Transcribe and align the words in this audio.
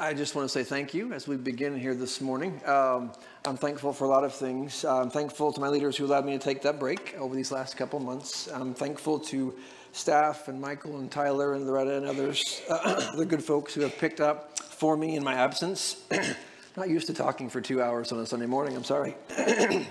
I 0.00 0.14
just 0.14 0.34
want 0.34 0.46
to 0.46 0.48
say 0.48 0.64
thank 0.64 0.94
you 0.94 1.12
as 1.12 1.28
we 1.28 1.36
begin 1.36 1.78
here 1.78 1.94
this 1.94 2.22
morning. 2.22 2.58
Um, 2.64 3.12
I'm 3.44 3.58
thankful 3.58 3.92
for 3.92 4.04
a 4.04 4.08
lot 4.08 4.24
of 4.24 4.32
things. 4.32 4.82
I'm 4.82 5.10
thankful 5.10 5.52
to 5.52 5.60
my 5.60 5.68
leaders 5.68 5.94
who 5.94 6.06
allowed 6.06 6.24
me 6.24 6.32
to 6.32 6.38
take 6.38 6.62
that 6.62 6.78
break 6.78 7.14
over 7.18 7.34
these 7.34 7.52
last 7.52 7.76
couple 7.76 8.00
months. 8.00 8.48
I'm 8.48 8.72
thankful 8.72 9.18
to 9.18 9.54
staff 9.92 10.48
and 10.48 10.58
Michael 10.58 11.00
and 11.00 11.10
Tyler 11.10 11.52
and 11.52 11.66
Loretta 11.66 11.98
and 11.98 12.06
others, 12.06 12.62
uh, 12.70 13.14
the 13.16 13.26
good 13.26 13.44
folks 13.44 13.74
who 13.74 13.82
have 13.82 13.98
picked 13.98 14.22
up 14.22 14.58
for 14.58 14.96
me 14.96 15.16
in 15.16 15.22
my 15.22 15.34
absence. 15.34 16.02
Not 16.78 16.88
used 16.88 17.06
to 17.08 17.12
talking 17.12 17.50
for 17.50 17.60
two 17.60 17.82
hours 17.82 18.10
on 18.10 18.20
a 18.20 18.26
Sunday 18.26 18.46
morning, 18.46 18.76
I'm 18.76 18.84
sorry. 18.84 19.14
and 19.36 19.86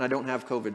I 0.00 0.08
don't 0.08 0.24
have 0.24 0.48
COVID. 0.48 0.74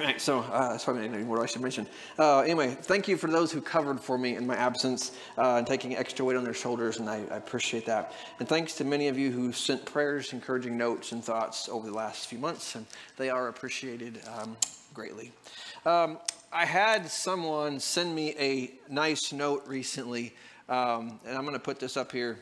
Right, 0.00 0.18
so 0.18 0.38
uh, 0.38 0.70
that's 0.70 0.84
probably 0.84 1.08
not 1.08 1.20
what 1.26 1.40
I 1.40 1.44
should 1.44 1.60
mention. 1.60 1.86
Uh, 2.18 2.40
anyway, 2.40 2.74
thank 2.74 3.06
you 3.06 3.18
for 3.18 3.26
those 3.26 3.52
who 3.52 3.60
covered 3.60 4.00
for 4.00 4.16
me 4.16 4.34
in 4.34 4.46
my 4.46 4.56
absence 4.56 5.12
uh, 5.36 5.56
and 5.56 5.66
taking 5.66 5.94
extra 5.94 6.24
weight 6.24 6.38
on 6.38 6.44
their 6.44 6.54
shoulders, 6.54 6.98
and 6.98 7.10
I, 7.10 7.16
I, 7.30 7.36
appreciate 7.36 7.84
that. 7.84 8.14
And 8.38 8.48
thanks 8.48 8.72
to 8.76 8.84
many 8.84 9.08
of 9.08 9.18
you 9.18 9.30
who 9.30 9.52
sent 9.52 9.84
prayers, 9.84 10.32
encouraging 10.32 10.78
notes, 10.78 11.12
and 11.12 11.22
thoughts 11.22 11.68
over 11.68 11.86
the 11.86 11.92
last 11.92 12.28
few 12.28 12.38
months, 12.38 12.76
and 12.76 12.86
they 13.18 13.28
are 13.28 13.48
appreciated 13.48 14.22
um, 14.38 14.56
greatly. 14.94 15.32
Um, 15.84 16.18
I 16.50 16.64
had 16.64 17.06
someone 17.10 17.78
send 17.78 18.14
me 18.14 18.34
a 18.38 18.72
nice 18.90 19.34
note 19.34 19.68
recently, 19.68 20.34
um, 20.70 21.20
and 21.26 21.36
I'm 21.36 21.42
going 21.42 21.52
to 21.52 21.58
put 21.58 21.78
this 21.78 21.98
up 21.98 22.10
here. 22.10 22.38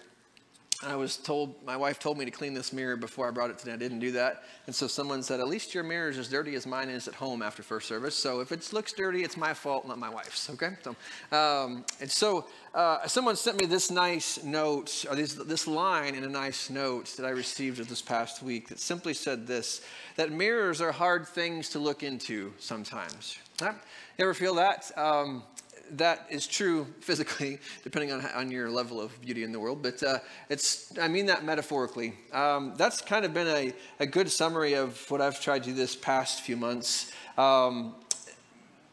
I 0.87 0.95
was 0.95 1.17
told, 1.17 1.57
my 1.67 1.77
wife 1.77 1.99
told 1.99 2.19
me 2.19 2.25
to 2.25 2.31
clean 2.31 2.55
this 2.55 2.73
mirror 2.73 2.97
before 2.97 3.27
I 3.27 3.33
brought 3.33 3.51
it 3.51 3.59
today. 3.59 3.73
I 3.73 3.77
didn't 3.77 3.99
do 3.99 4.13
that. 4.13 4.45
And 4.67 4.75
so 4.75 4.87
someone 4.87 5.25
said, 5.25 5.41
at 5.41 5.49
least 5.49 5.75
your 5.75 5.83
mirror 5.83 6.09
is 6.09 6.19
as 6.19 6.29
dirty 6.29 6.55
as 6.55 6.69
mine 6.69 6.89
is 6.89 7.09
at 7.09 7.15
home 7.15 7.43
after 7.43 7.65
first 7.65 7.89
service. 7.89 8.15
So 8.15 8.39
if 8.39 8.53
it 8.53 8.73
looks 8.73 8.93
dirty, 8.93 9.25
it's 9.25 9.37
my 9.37 9.55
fault, 9.55 9.89
not 9.89 9.99
my 9.99 10.09
wife's. 10.09 10.49
Okay? 10.51 10.77
So, 10.85 10.91
um, 11.37 11.85
and 12.01 12.09
so 12.09 12.47
uh, 12.75 13.09
someone 13.09 13.35
sent 13.35 13.61
me 13.61 13.67
this 13.67 13.91
nice 13.91 14.45
note, 14.45 15.05
or 15.11 15.17
this, 15.17 15.35
this 15.35 15.67
line 15.67 16.15
in 16.15 16.23
a 16.23 16.29
nice 16.29 16.71
note 16.71 17.07
that 17.17 17.27
I 17.27 17.31
received 17.31 17.79
this 17.89 18.01
past 18.01 18.41
week 18.41 18.69
that 18.69 18.79
simply 18.79 19.15
said 19.15 19.49
this 19.49 19.83
that 20.15 20.31
mirrors 20.31 20.81
are 20.81 20.93
hard 20.93 21.27
things 21.27 21.71
to 21.71 21.81
look 21.81 22.05
into 22.05 22.53
sometimes. 22.61 23.37
Huh? 23.59 23.73
You 24.17 24.27
ever 24.27 24.35
feel 24.35 24.55
that? 24.55 24.97
Um, 24.97 25.43
that 25.93 26.27
is 26.31 26.47
true 26.47 26.87
physically, 27.01 27.59
depending 27.83 28.13
on, 28.13 28.25
on 28.27 28.51
your 28.51 28.71
level 28.71 29.01
of 29.01 29.19
beauty 29.21 29.45
in 29.45 29.53
the 29.53 29.61
world, 29.61 29.83
but 29.83 30.03
uh, 30.03 30.19
it's, 30.49 30.93
I 30.99 31.09
mean 31.09 31.27
that 31.27 31.45
metaphorically. 31.45 32.15
Um, 32.33 32.75
that's 32.77 33.01
kind 33.01 33.25
of 33.25 33.33
been 33.35 33.49
a, 33.49 33.73
a 34.01 34.07
good 34.07 34.31
summary 34.31 34.75
of 34.75 35.11
what 35.11 35.21
I've 35.21 35.41
tried 35.41 35.65
to 35.65 35.71
do 35.71 35.75
this 35.75 35.97
past 35.97 36.43
few 36.43 36.57
months. 36.57 37.13
Um, 37.37 37.95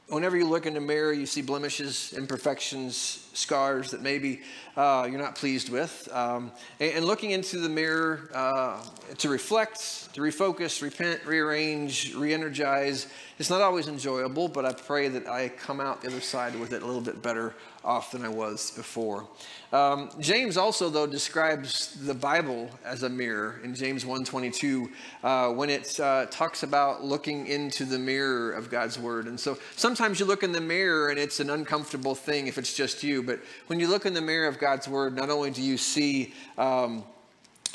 whenever 0.07 0.37
you 0.37 0.47
look 0.47 0.65
in 0.65 0.73
the 0.73 0.81
mirror, 0.81 1.13
you 1.13 1.25
see 1.25 1.41
blemishes, 1.41 2.13
imperfections, 2.13 3.24
scars 3.35 3.91
that 3.91 4.01
maybe 4.01 4.41
uh, 4.77 5.07
you're 5.09 5.21
not 5.21 5.35
pleased 5.35 5.69
with. 5.69 6.07
Um, 6.11 6.51
and, 6.79 6.93
and, 6.95 7.05
looking 7.05 7.31
into 7.31 7.59
the 7.59 7.69
mirror 7.69 8.29
uh, 8.33 8.83
to 9.17 9.29
reflect, 9.29 10.13
to 10.13 10.21
refocus, 10.21 10.81
repent, 10.81 11.25
rearrange, 11.25 12.13
re 12.15 12.33
energize, 12.33 13.07
it's 13.37 13.49
not 13.49 13.61
always 13.61 13.87
enjoyable, 13.87 14.47
but 14.47 14.65
I 14.65 14.73
pray 14.73 15.09
that 15.09 15.27
I 15.27 15.49
come 15.49 15.81
out 15.81 16.01
the 16.01 16.07
other 16.07 16.21
side 16.21 16.57
with 16.57 16.73
it 16.73 16.83
a 16.83 16.85
little 16.85 17.01
bit 17.01 17.21
better 17.21 17.53
off 17.83 18.11
than 18.11 18.23
I 18.25 18.29
was 18.29 18.71
before. 18.71 19.27
Um, 19.71 20.09
James 20.19 20.57
also, 20.57 20.89
though, 20.89 21.05
describes 21.05 21.93
the 22.05 22.13
Bible 22.13 22.69
as 22.83 23.03
a 23.03 23.09
mirror 23.09 23.59
in 23.63 23.75
James 23.75 24.03
1.22 24.05 24.89
uh, 25.23 25.53
when 25.53 25.69
it 25.69 25.99
uh, 25.99 26.25
talks 26.27 26.63
about 26.63 27.03
looking 27.03 27.47
into 27.47 27.85
the 27.85 27.99
mirror 27.99 28.51
of 28.51 28.71
God's 28.71 28.97
Word. 28.97 29.27
And 29.27 29.39
so 29.39 29.57
sometimes 29.75 30.19
you 30.19 30.25
look 30.25 30.43
in 30.43 30.51
the 30.51 30.61
mirror 30.61 31.09
and 31.09 31.19
it's 31.19 31.39
an 31.39 31.49
uncomfortable 31.49 32.15
thing 32.15 32.47
if 32.47 32.57
it's 32.57 32.73
just 32.73 33.03
you, 33.03 33.21
but 33.25 33.39
when 33.67 33.79
you 33.79 33.87
look 33.87 34.05
in 34.05 34.13
the 34.13 34.21
mirror 34.21 34.47
of 34.47 34.59
God's 34.59 34.87
Word, 34.87 35.15
not 35.15 35.29
only 35.29 35.51
do 35.51 35.61
you 35.61 35.77
see 35.77 36.33
um, 36.57 37.03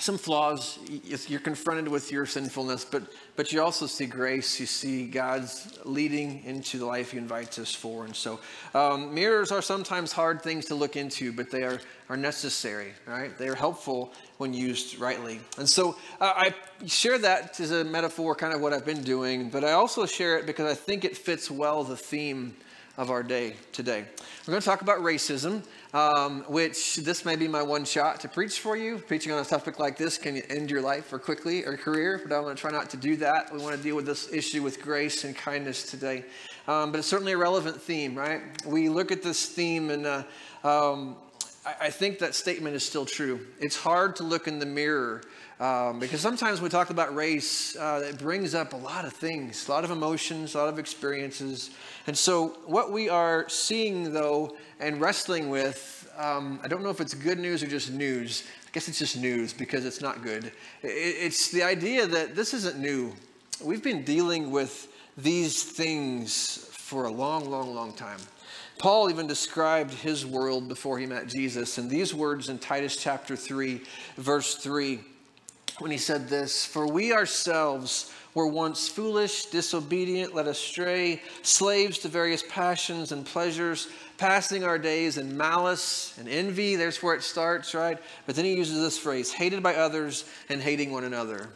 some 0.00 0.18
flaws. 0.18 0.78
You're 1.28 1.40
confronted 1.40 1.88
with 1.88 2.10
your 2.10 2.26
sinfulness, 2.26 2.84
but, 2.84 3.02
but 3.36 3.52
you 3.52 3.62
also 3.62 3.86
see 3.86 4.06
grace. 4.06 4.58
You 4.58 4.66
see 4.66 5.06
God's 5.06 5.78
leading 5.84 6.42
into 6.44 6.78
the 6.78 6.86
life 6.86 7.12
He 7.12 7.18
invites 7.18 7.58
us 7.58 7.74
for. 7.74 8.04
And 8.04 8.16
so, 8.16 8.40
um, 8.74 9.14
mirrors 9.14 9.52
are 9.52 9.62
sometimes 9.62 10.12
hard 10.12 10.42
things 10.42 10.66
to 10.66 10.74
look 10.74 10.96
into, 10.96 11.32
but 11.32 11.50
they 11.50 11.62
are, 11.62 11.80
are 12.08 12.16
necessary, 12.16 12.92
right? 13.06 13.36
They 13.36 13.48
are 13.48 13.54
helpful 13.54 14.12
when 14.38 14.54
used 14.54 14.98
rightly. 14.98 15.40
And 15.58 15.68
so, 15.68 15.96
uh, 16.20 16.32
I 16.34 16.54
share 16.86 17.18
that 17.18 17.60
as 17.60 17.70
a 17.70 17.84
metaphor, 17.84 18.34
kind 18.34 18.54
of 18.54 18.60
what 18.60 18.72
I've 18.72 18.86
been 18.86 19.02
doing, 19.02 19.50
but 19.50 19.64
I 19.64 19.72
also 19.72 20.06
share 20.06 20.38
it 20.38 20.46
because 20.46 20.70
I 20.70 20.74
think 20.74 21.04
it 21.04 21.16
fits 21.16 21.50
well 21.50 21.84
the 21.84 21.96
theme 21.96 22.56
of 23.00 23.10
our 23.10 23.22
day 23.22 23.54
today. 23.72 24.04
We're 24.46 24.52
going 24.52 24.60
to 24.60 24.66
talk 24.66 24.82
about 24.82 24.98
racism, 24.98 25.62
um, 25.94 26.44
which 26.48 26.96
this 26.96 27.24
may 27.24 27.34
be 27.34 27.48
my 27.48 27.62
one 27.62 27.86
shot 27.86 28.20
to 28.20 28.28
preach 28.28 28.60
for 28.60 28.76
you. 28.76 28.98
Preaching 28.98 29.32
on 29.32 29.40
a 29.40 29.44
topic 29.44 29.78
like 29.78 29.96
this 29.96 30.18
can 30.18 30.36
end 30.36 30.70
your 30.70 30.82
life 30.82 31.10
or 31.10 31.18
quickly 31.18 31.64
or 31.64 31.78
career, 31.78 32.20
but 32.22 32.30
I 32.30 32.38
want 32.40 32.54
to 32.54 32.60
try 32.60 32.70
not 32.70 32.90
to 32.90 32.98
do 32.98 33.16
that. 33.16 33.54
We 33.54 33.58
want 33.58 33.74
to 33.74 33.82
deal 33.82 33.96
with 33.96 34.04
this 34.04 34.30
issue 34.30 34.62
with 34.62 34.82
grace 34.82 35.24
and 35.24 35.34
kindness 35.34 35.90
today. 35.90 36.26
Um, 36.68 36.92
but 36.92 36.98
it's 36.98 37.08
certainly 37.08 37.32
a 37.32 37.38
relevant 37.38 37.80
theme, 37.80 38.14
right? 38.14 38.42
We 38.66 38.90
look 38.90 39.10
at 39.10 39.22
this 39.22 39.46
theme 39.46 39.88
and 39.88 40.04
uh, 40.04 40.24
um, 40.62 41.16
I, 41.64 41.86
I 41.86 41.90
think 41.90 42.18
that 42.18 42.34
statement 42.34 42.76
is 42.76 42.84
still 42.84 43.06
true. 43.06 43.46
It's 43.58 43.76
hard 43.76 44.14
to 44.16 44.24
look 44.24 44.46
in 44.46 44.58
the 44.58 44.66
mirror 44.66 45.22
um, 45.60 45.98
because 45.98 46.22
sometimes 46.22 46.58
when 46.58 46.64
we 46.64 46.70
talk 46.70 46.88
about 46.88 47.14
race, 47.14 47.76
uh, 47.76 48.02
it 48.08 48.18
brings 48.18 48.54
up 48.54 48.72
a 48.72 48.78
lot 48.78 49.04
of 49.04 49.12
things, 49.12 49.68
a 49.68 49.70
lot 49.70 49.84
of 49.84 49.90
emotions, 49.90 50.54
a 50.54 50.58
lot 50.58 50.70
of 50.70 50.78
experiences. 50.78 51.68
And 52.06 52.16
so, 52.16 52.56
what 52.64 52.90
we 52.90 53.10
are 53.10 53.46
seeing, 53.50 54.14
though, 54.14 54.56
and 54.80 55.02
wrestling 55.02 55.50
with, 55.50 56.10
um, 56.16 56.60
I 56.64 56.68
don't 56.68 56.82
know 56.82 56.88
if 56.88 57.02
it's 57.02 57.12
good 57.12 57.38
news 57.38 57.62
or 57.62 57.66
just 57.66 57.92
news. 57.92 58.44
I 58.66 58.70
guess 58.72 58.88
it's 58.88 58.98
just 58.98 59.18
news 59.18 59.52
because 59.52 59.84
it's 59.84 60.00
not 60.00 60.22
good. 60.22 60.50
It's 60.82 61.50
the 61.50 61.62
idea 61.62 62.06
that 62.06 62.34
this 62.34 62.54
isn't 62.54 62.78
new. 62.78 63.12
We've 63.62 63.82
been 63.82 64.02
dealing 64.02 64.50
with 64.50 64.88
these 65.18 65.62
things 65.62 66.70
for 66.70 67.04
a 67.04 67.12
long, 67.12 67.50
long, 67.50 67.74
long 67.74 67.92
time. 67.92 68.20
Paul 68.78 69.10
even 69.10 69.26
described 69.26 69.92
his 69.92 70.24
world 70.24 70.68
before 70.68 70.98
he 70.98 71.04
met 71.04 71.26
Jesus. 71.26 71.76
in 71.76 71.86
these 71.86 72.14
words 72.14 72.48
in 72.48 72.58
Titus 72.58 72.96
chapter 72.96 73.36
3, 73.36 73.82
verse 74.16 74.54
3 74.54 75.00
when 75.80 75.90
he 75.90 75.98
said 75.98 76.28
this 76.28 76.64
For 76.64 76.86
we 76.86 77.12
ourselves 77.12 78.12
were 78.34 78.46
once 78.46 78.88
foolish, 78.88 79.46
disobedient, 79.46 80.34
led 80.34 80.46
astray, 80.46 81.20
slaves 81.42 81.98
to 81.98 82.08
various 82.08 82.44
passions 82.48 83.12
and 83.12 83.26
pleasures, 83.26 83.88
passing 84.18 84.62
our 84.62 84.78
days 84.78 85.18
in 85.18 85.36
malice 85.36 86.14
and 86.18 86.28
envy. 86.28 86.76
There's 86.76 87.02
where 87.02 87.14
it 87.14 87.22
starts, 87.22 87.74
right? 87.74 87.98
But 88.26 88.36
then 88.36 88.44
he 88.44 88.54
uses 88.54 88.80
this 88.80 88.98
phrase 88.98 89.32
hated 89.32 89.62
by 89.62 89.74
others 89.74 90.24
and 90.48 90.60
hating 90.60 90.92
one 90.92 91.04
another. 91.04 91.48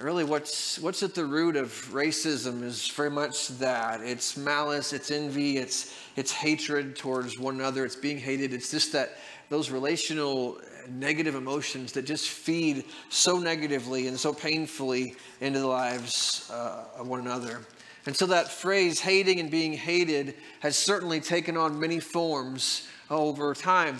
Really, 0.00 0.24
what's, 0.24 0.78
what's 0.78 1.02
at 1.02 1.14
the 1.14 1.24
root 1.24 1.54
of 1.54 1.68
racism 1.92 2.62
is 2.62 2.88
very 2.88 3.10
much 3.10 3.48
that 3.58 4.00
it's 4.00 4.38
malice, 4.38 4.94
it's 4.94 5.10
envy, 5.10 5.58
it's, 5.58 5.94
it's 6.16 6.32
hatred 6.32 6.96
towards 6.96 7.38
one 7.38 7.56
another, 7.56 7.84
it's 7.84 7.96
being 7.96 8.16
hated. 8.16 8.54
It's 8.54 8.70
just 8.70 8.92
that 8.92 9.18
those 9.50 9.70
relational 9.70 10.58
negative 10.88 11.34
emotions 11.34 11.92
that 11.92 12.02
just 12.02 12.28
feed 12.28 12.84
so 13.08 13.38
negatively 13.38 14.08
and 14.08 14.18
so 14.18 14.32
painfully 14.32 15.14
into 15.40 15.60
the 15.60 15.66
lives 15.66 16.50
uh, 16.52 16.84
of 16.96 17.08
one 17.08 17.20
another. 17.20 17.60
And 18.06 18.16
so 18.16 18.26
that 18.26 18.50
phrase, 18.50 18.98
hating 19.00 19.38
and 19.38 19.50
being 19.50 19.72
hated, 19.72 20.34
has 20.60 20.76
certainly 20.76 21.20
taken 21.20 21.56
on 21.56 21.78
many 21.78 22.00
forms 22.00 22.88
over 23.10 23.54
time. 23.54 23.98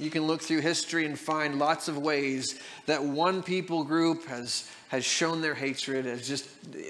You 0.00 0.10
can 0.10 0.22
look 0.22 0.40
through 0.40 0.62
history 0.62 1.04
and 1.04 1.18
find 1.18 1.58
lots 1.58 1.86
of 1.86 1.98
ways 1.98 2.58
that 2.86 3.04
one 3.04 3.42
people 3.42 3.84
group 3.84 4.24
has, 4.26 4.68
has 4.88 5.04
shown 5.04 5.42
their 5.42 5.54
hatred 5.54 6.06
as 6.06 6.26
just 6.26 6.48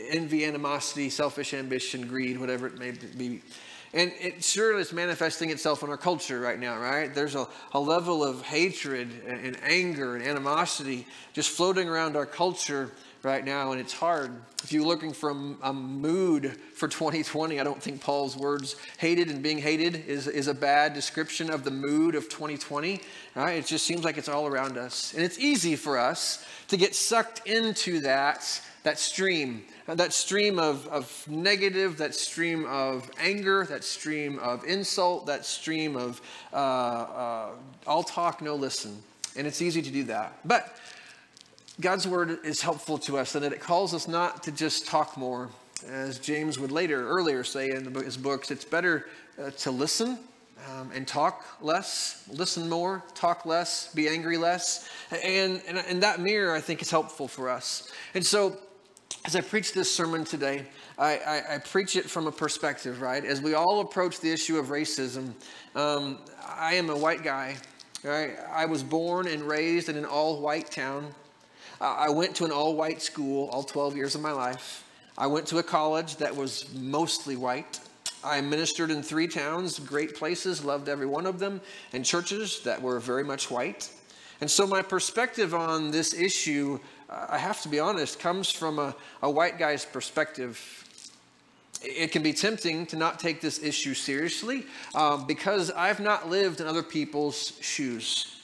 envy, 0.08 0.44
animosity, 0.44 1.10
selfish 1.10 1.52
ambition, 1.52 2.06
greed, 2.06 2.38
whatever 2.38 2.68
it 2.68 2.78
may 2.78 2.92
be. 2.92 3.42
And 3.92 4.12
it 4.20 4.44
sure 4.44 4.78
is 4.78 4.92
manifesting 4.92 5.50
itself 5.50 5.82
in 5.82 5.88
our 5.88 5.96
culture 5.96 6.38
right 6.38 6.58
now, 6.58 6.78
right? 6.78 7.12
There's 7.12 7.34
a, 7.34 7.48
a 7.72 7.80
level 7.80 8.22
of 8.22 8.42
hatred 8.42 9.10
and 9.26 9.58
anger 9.64 10.14
and 10.14 10.24
animosity 10.24 11.06
just 11.32 11.50
floating 11.50 11.88
around 11.88 12.16
our 12.16 12.26
culture 12.26 12.92
right 13.22 13.44
now, 13.44 13.72
and 13.72 13.80
it's 13.80 13.92
hard. 13.92 14.30
If 14.62 14.72
you're 14.72 14.84
looking 14.84 15.14
a, 15.30 15.68
a, 15.68 15.72
mood 15.72 16.58
for 16.74 16.88
2020, 16.88 17.60
I 17.60 17.64
don't 17.64 17.82
think 17.82 18.00
Paul's 18.00 18.36
words, 18.36 18.76
hated 18.98 19.28
and 19.28 19.42
being 19.42 19.58
hated, 19.58 20.06
is, 20.06 20.26
is 20.26 20.48
a 20.48 20.54
bad 20.54 20.94
description 20.94 21.50
of 21.50 21.64
the 21.64 21.70
mood 21.70 22.14
of 22.14 22.24
2020. 22.28 23.00
Right? 23.34 23.58
It 23.58 23.66
just 23.66 23.86
seems 23.86 24.04
like 24.04 24.16
it's 24.18 24.28
all 24.28 24.46
around 24.46 24.78
us. 24.78 25.14
And 25.14 25.22
it's 25.22 25.38
easy 25.38 25.76
for 25.76 25.98
us 25.98 26.44
to 26.68 26.76
get 26.76 26.94
sucked 26.94 27.46
into 27.46 28.00
that, 28.00 28.60
that 28.84 28.98
stream 28.98 29.64
that 29.94 30.12
stream 30.12 30.58
of, 30.58 30.86
of 30.88 31.24
negative, 31.28 31.96
that 31.98 32.14
stream 32.14 32.64
of 32.66 33.10
anger, 33.18 33.64
that 33.66 33.84
stream 33.84 34.38
of 34.38 34.64
insult, 34.64 35.26
that 35.26 35.44
stream 35.44 35.96
of 35.96 36.20
uh, 36.52 36.56
uh, 36.56 37.50
all 37.86 38.02
talk, 38.02 38.42
no 38.42 38.54
listen. 38.54 39.02
And 39.36 39.46
it's 39.46 39.62
easy 39.62 39.82
to 39.82 39.90
do 39.90 40.04
that. 40.04 40.38
But 40.44 40.76
God's 41.80 42.06
word 42.06 42.38
is 42.44 42.60
helpful 42.60 42.98
to 42.98 43.18
us 43.18 43.34
in 43.34 43.42
that 43.42 43.52
it 43.52 43.60
calls 43.60 43.94
us 43.94 44.06
not 44.06 44.42
to 44.42 44.52
just 44.52 44.86
talk 44.86 45.16
more. 45.16 45.48
As 45.88 46.18
James 46.18 46.58
would 46.58 46.70
later, 46.70 47.08
earlier 47.08 47.42
say 47.42 47.70
in 47.70 47.94
his 47.94 48.16
books, 48.16 48.50
it's 48.50 48.64
better 48.64 49.06
uh, 49.42 49.50
to 49.50 49.70
listen 49.70 50.18
um, 50.68 50.90
and 50.94 51.08
talk 51.08 51.44
less, 51.62 52.24
listen 52.30 52.68
more, 52.68 53.02
talk 53.14 53.46
less, 53.46 53.92
be 53.94 54.08
angry 54.08 54.36
less. 54.36 54.88
And, 55.10 55.62
and, 55.66 55.78
and 55.78 56.02
that 56.02 56.20
mirror, 56.20 56.54
I 56.54 56.60
think, 56.60 56.82
is 56.82 56.90
helpful 56.90 57.28
for 57.28 57.48
us. 57.48 57.90
And 58.14 58.24
so, 58.24 58.58
as 59.24 59.36
I 59.36 59.42
preach 59.42 59.72
this 59.74 59.94
sermon 59.94 60.24
today, 60.24 60.64
I, 60.98 61.18
I, 61.18 61.54
I, 61.54 61.58
preach 61.58 61.94
it 61.96 62.08
from 62.08 62.26
a 62.26 62.32
perspective, 62.32 63.02
right? 63.02 63.22
As 63.24 63.40
we 63.42 63.54
all 63.54 63.80
approach 63.80 64.20
the 64.20 64.32
issue 64.32 64.58
of 64.58 64.66
racism, 64.66 65.34
um, 65.74 66.18
I 66.46 66.74
am 66.74 66.88
a 66.88 66.96
white 66.96 67.22
guy, 67.22 67.56
right? 68.02 68.32
I 68.50 68.64
was 68.64 68.82
born 68.82 69.28
and 69.28 69.42
raised 69.42 69.90
in 69.90 69.96
an 69.96 70.06
all 70.06 70.40
white 70.40 70.70
town. 70.70 71.14
I 71.82 72.10
went 72.10 72.34
to 72.36 72.44
an 72.44 72.50
all 72.50 72.74
white 72.76 73.00
school 73.02 73.48
all 73.48 73.62
12 73.62 73.96
years 73.96 74.14
of 74.14 74.20
my 74.20 74.32
life. 74.32 74.84
I 75.16 75.26
went 75.26 75.46
to 75.48 75.58
a 75.58 75.62
college 75.62 76.16
that 76.16 76.34
was 76.34 76.72
mostly 76.74 77.36
white. 77.36 77.80
I 78.22 78.40
ministered 78.40 78.90
in 78.90 79.02
three 79.02 79.28
towns, 79.28 79.78
great 79.78 80.14
places, 80.14 80.64
loved 80.64 80.88
every 80.88 81.06
one 81.06 81.26
of 81.26 81.38
them, 81.38 81.60
and 81.92 82.04
churches 82.04 82.60
that 82.64 82.80
were 82.80 82.98
very 83.00 83.24
much 83.24 83.50
white. 83.50 83.90
And 84.40 84.50
so, 84.50 84.66
my 84.66 84.80
perspective 84.80 85.54
on 85.54 85.90
this 85.90 86.14
issue, 86.14 86.80
I 87.10 87.38
have 87.38 87.60
to 87.62 87.68
be 87.68 87.80
honest, 87.80 88.20
comes 88.20 88.50
from 88.50 88.78
a, 88.78 88.94
a 89.20 89.28
white 89.28 89.58
guy's 89.58 89.84
perspective. 89.84 90.84
It 91.82 92.12
can 92.12 92.22
be 92.22 92.32
tempting 92.32 92.86
to 92.86 92.96
not 92.96 93.18
take 93.18 93.40
this 93.40 93.60
issue 93.60 93.94
seriously 93.94 94.64
um, 94.94 95.26
because 95.26 95.72
I've 95.72 95.98
not 95.98 96.30
lived 96.30 96.60
in 96.60 96.68
other 96.68 96.84
people's 96.84 97.58
shoes. 97.60 98.36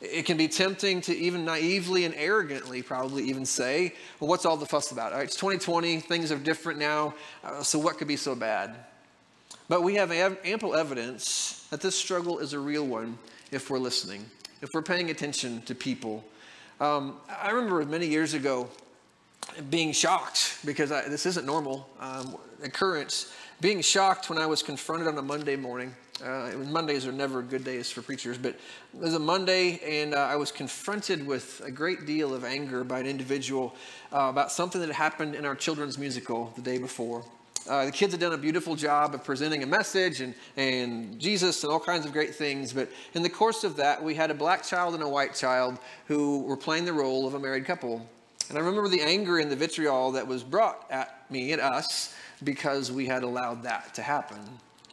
It 0.00 0.24
can 0.26 0.36
be 0.36 0.48
tempting 0.48 1.00
to 1.02 1.16
even 1.16 1.44
naively 1.44 2.04
and 2.04 2.14
arrogantly 2.14 2.82
probably 2.82 3.24
even 3.24 3.44
say, 3.44 3.94
well, 4.20 4.28
what's 4.28 4.46
all 4.46 4.56
the 4.56 4.64
fuss 4.64 4.90
about? 4.90 5.12
All 5.12 5.18
right, 5.18 5.26
it's 5.26 5.36
2020, 5.36 5.98
things 6.00 6.32
are 6.32 6.38
different 6.38 6.78
now, 6.78 7.14
uh, 7.44 7.62
so 7.62 7.78
what 7.78 7.98
could 7.98 8.08
be 8.08 8.16
so 8.16 8.34
bad? 8.34 8.76
But 9.68 9.82
we 9.82 9.96
have 9.96 10.12
ample 10.12 10.74
evidence 10.74 11.66
that 11.70 11.80
this 11.80 11.96
struggle 11.96 12.38
is 12.38 12.54
a 12.54 12.58
real 12.58 12.86
one 12.86 13.18
if 13.50 13.68
we're 13.68 13.78
listening, 13.78 14.24
if 14.62 14.70
we're 14.72 14.82
paying 14.82 15.10
attention 15.10 15.62
to 15.62 15.74
people. 15.74 16.24
Um, 16.80 17.16
I 17.28 17.50
remember 17.50 17.84
many 17.84 18.06
years 18.06 18.34
ago 18.34 18.68
being 19.70 19.92
shocked 19.92 20.58
because 20.64 20.92
I, 20.92 21.08
this 21.08 21.26
isn't 21.26 21.46
normal 21.46 21.88
um, 21.98 22.36
occurrence, 22.62 23.32
being 23.60 23.80
shocked 23.80 24.30
when 24.30 24.38
I 24.38 24.46
was 24.46 24.62
confronted 24.62 25.08
on 25.08 25.18
a 25.18 25.22
Monday 25.22 25.56
morning 25.56 25.94
uh, 26.24 26.50
Mondays 26.66 27.06
are 27.06 27.12
never 27.12 27.42
good 27.42 27.64
days 27.64 27.90
for 27.90 28.02
preachers, 28.02 28.38
but 28.38 28.54
it 28.54 28.60
was 29.00 29.14
a 29.14 29.18
Monday, 29.18 29.78
and 29.84 30.14
uh, 30.14 30.18
I 30.18 30.36
was 30.36 30.50
confronted 30.50 31.26
with 31.26 31.62
a 31.64 31.70
great 31.70 32.06
deal 32.06 32.34
of 32.34 32.44
anger 32.44 32.84
by 32.84 32.98
an 33.00 33.06
individual 33.06 33.74
uh, 34.12 34.26
about 34.30 34.50
something 34.50 34.80
that 34.80 34.90
happened 34.90 35.34
in 35.34 35.44
our 35.44 35.54
children's 35.54 35.98
musical 35.98 36.52
the 36.56 36.62
day 36.62 36.78
before. 36.78 37.24
Uh, 37.68 37.84
the 37.84 37.92
kids 37.92 38.12
had 38.12 38.20
done 38.20 38.32
a 38.32 38.38
beautiful 38.38 38.74
job 38.74 39.14
of 39.14 39.22
presenting 39.22 39.62
a 39.62 39.66
message 39.66 40.22
and, 40.22 40.34
and 40.56 41.18
Jesus 41.20 41.62
and 41.62 41.72
all 41.72 41.80
kinds 41.80 42.06
of 42.06 42.12
great 42.12 42.34
things, 42.34 42.72
but 42.72 42.88
in 43.12 43.22
the 43.22 43.28
course 43.28 43.62
of 43.62 43.76
that, 43.76 44.02
we 44.02 44.14
had 44.14 44.30
a 44.30 44.34
black 44.34 44.64
child 44.64 44.94
and 44.94 45.02
a 45.02 45.08
white 45.08 45.34
child 45.34 45.78
who 46.06 46.40
were 46.44 46.56
playing 46.56 46.86
the 46.86 46.92
role 46.92 47.26
of 47.26 47.34
a 47.34 47.38
married 47.38 47.66
couple. 47.66 48.08
And 48.48 48.56
I 48.56 48.62
remember 48.62 48.88
the 48.88 49.02
anger 49.02 49.38
and 49.38 49.50
the 49.50 49.56
vitriol 49.56 50.12
that 50.12 50.26
was 50.26 50.42
brought 50.42 50.86
at 50.90 51.30
me, 51.30 51.52
at 51.52 51.60
us, 51.60 52.14
because 52.42 52.90
we 52.90 53.04
had 53.04 53.22
allowed 53.22 53.62
that 53.64 53.92
to 53.94 54.02
happen. 54.02 54.40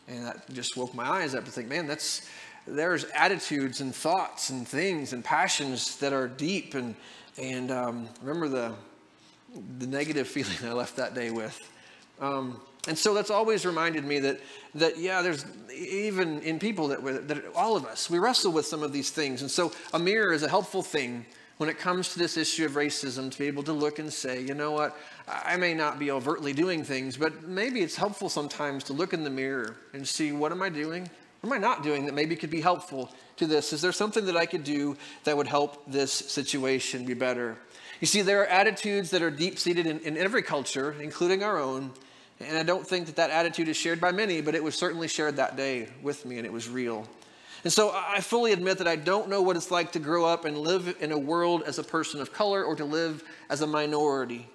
And 0.10 0.25
that 0.25 0.51
just 0.54 0.75
woke 0.75 0.94
my 0.94 1.06
eyes 1.06 1.33
up 1.33 1.45
to 1.45 1.51
think, 1.51 1.69
man, 1.69 1.88
that's 1.88 2.27
there's 2.68 3.06
attitudes 3.06 3.80
and 3.80 3.94
thoughts 3.94 4.50
and 4.50 4.68
things 4.68 5.13
and 5.13 5.24
passions 5.24 5.98
that 5.98 6.13
are 6.13 6.27
deep 6.27 6.74
and 6.74 6.95
and 7.38 7.69
um, 7.69 8.10
remember 8.22 8.48
the 8.48 8.74
the 9.80 9.88
negative 9.88 10.27
feeling 10.36 10.57
I 10.63 10.74
left 10.74 10.98
that 10.98 11.13
day 11.13 11.31
with. 11.31 11.72
Um, 12.19 12.59
and 12.88 12.97
so 12.97 13.13
that's 13.13 13.31
always 13.31 13.65
reminded 13.65 14.06
me 14.06 14.19
that 14.19 14.39
that 14.75 14.97
yeah, 14.97 15.21
there's 15.21 15.45
even 15.73 16.41
in 16.41 16.59
people 16.59 16.88
that, 16.89 17.27
that 17.27 17.44
all 17.56 17.75
of 17.75 17.85
us 17.85 18.09
we 18.09 18.19
wrestle 18.19 18.51
with 18.51 18.65
some 18.65 18.83
of 18.83 18.94
these 18.94 19.09
things, 19.09 19.41
and 19.41 19.50
so 19.50 19.71
a 19.94 20.00
mirror 20.00 20.33
is 20.33 20.44
a 20.44 20.50
helpful 20.50 20.83
thing 20.83 21.25
when 21.57 21.69
it 21.69 21.79
comes 21.79 22.09
to 22.09 22.19
this 22.19 22.35
issue 22.35 22.65
of 22.65 22.73
racism 22.73 23.31
to 23.31 23.38
be 23.38 23.47
able 23.47 23.63
to 23.63 23.71
look 23.71 24.00
and 24.00 24.12
say, 24.12 24.41
you 24.41 24.53
know 24.53 24.71
what, 24.71 24.97
I 25.27 25.56
may 25.56 25.73
not 25.73 25.97
be 25.97 26.12
overtly 26.12 26.51
doing 26.51 26.83
things, 26.83 27.15
but 27.15 27.44
maybe 27.44 27.79
it's 27.79 27.95
helpful 27.95 28.27
sometimes 28.27 28.83
to 28.85 28.94
look 28.94 29.13
in 29.13 29.23
the 29.23 29.29
mirror 29.29 29.77
and 29.94 30.06
see 30.06 30.33
what 30.33 30.51
am 30.51 30.62
I 30.62 30.69
doing? 30.69 31.09
What 31.39 31.50
am 31.50 31.53
I 31.53 31.57
not 31.57 31.83
doing 31.83 32.06
that 32.07 32.13
maybe 32.13 32.35
could 32.35 32.50
be 32.50 32.59
helpful 32.59 33.09
to 33.38 33.47
this? 33.47 33.71
Is 33.71 33.81
there 33.81 33.91
something 33.91 34.25
that 34.25 34.35
I 34.35 34.45
could 34.45 34.63
do 34.63 34.97
that 35.23 35.38
would 35.38 35.47
help 35.47 35.83
this 35.89 36.12
situation 36.12 37.06
be 37.06 37.13
better? 37.13 37.57
You 38.01 38.07
see, 38.07 38.21
there 38.21 38.41
are 38.41 38.47
attitudes 38.47 39.12
that 39.12 39.21
are 39.21 39.31
deep 39.31 39.57
seated 39.57 39.85
in, 39.85 40.00
in 40.00 40.17
every 40.17 40.41
culture, 40.41 40.95
including 41.00 41.44
our 41.44 41.57
own. 41.57 41.91
And 42.39 42.57
I 42.57 42.63
don't 42.63 42.85
think 42.85 43.05
that 43.07 43.15
that 43.15 43.29
attitude 43.29 43.67
is 43.69 43.77
shared 43.77 44.01
by 44.01 44.11
many, 44.11 44.41
but 44.41 44.55
it 44.55 44.63
was 44.63 44.75
certainly 44.75 45.07
shared 45.07 45.37
that 45.37 45.55
day 45.55 45.89
with 46.01 46.25
me, 46.25 46.37
and 46.37 46.45
it 46.45 46.51
was 46.51 46.67
real. 46.67 47.07
And 47.63 47.73
so 47.73 47.91
I 47.95 48.21
fully 48.21 48.51
admit 48.51 48.77
that 48.77 48.87
I 48.87 48.95
don't 48.95 49.29
know 49.29 49.41
what 49.41 49.55
it's 49.55 49.71
like 49.71 49.91
to 49.93 49.99
grow 49.99 50.25
up 50.25 50.45
and 50.45 50.57
live 50.57 50.97
in 50.99 51.11
a 51.11 51.17
world 51.17 51.63
as 51.65 51.79
a 51.79 51.83
person 51.83 52.21
of 52.21 52.31
color 52.31 52.63
or 52.63 52.75
to 52.75 52.85
live 52.85 53.23
as 53.49 53.61
a 53.61 53.67
minority. 53.67 54.47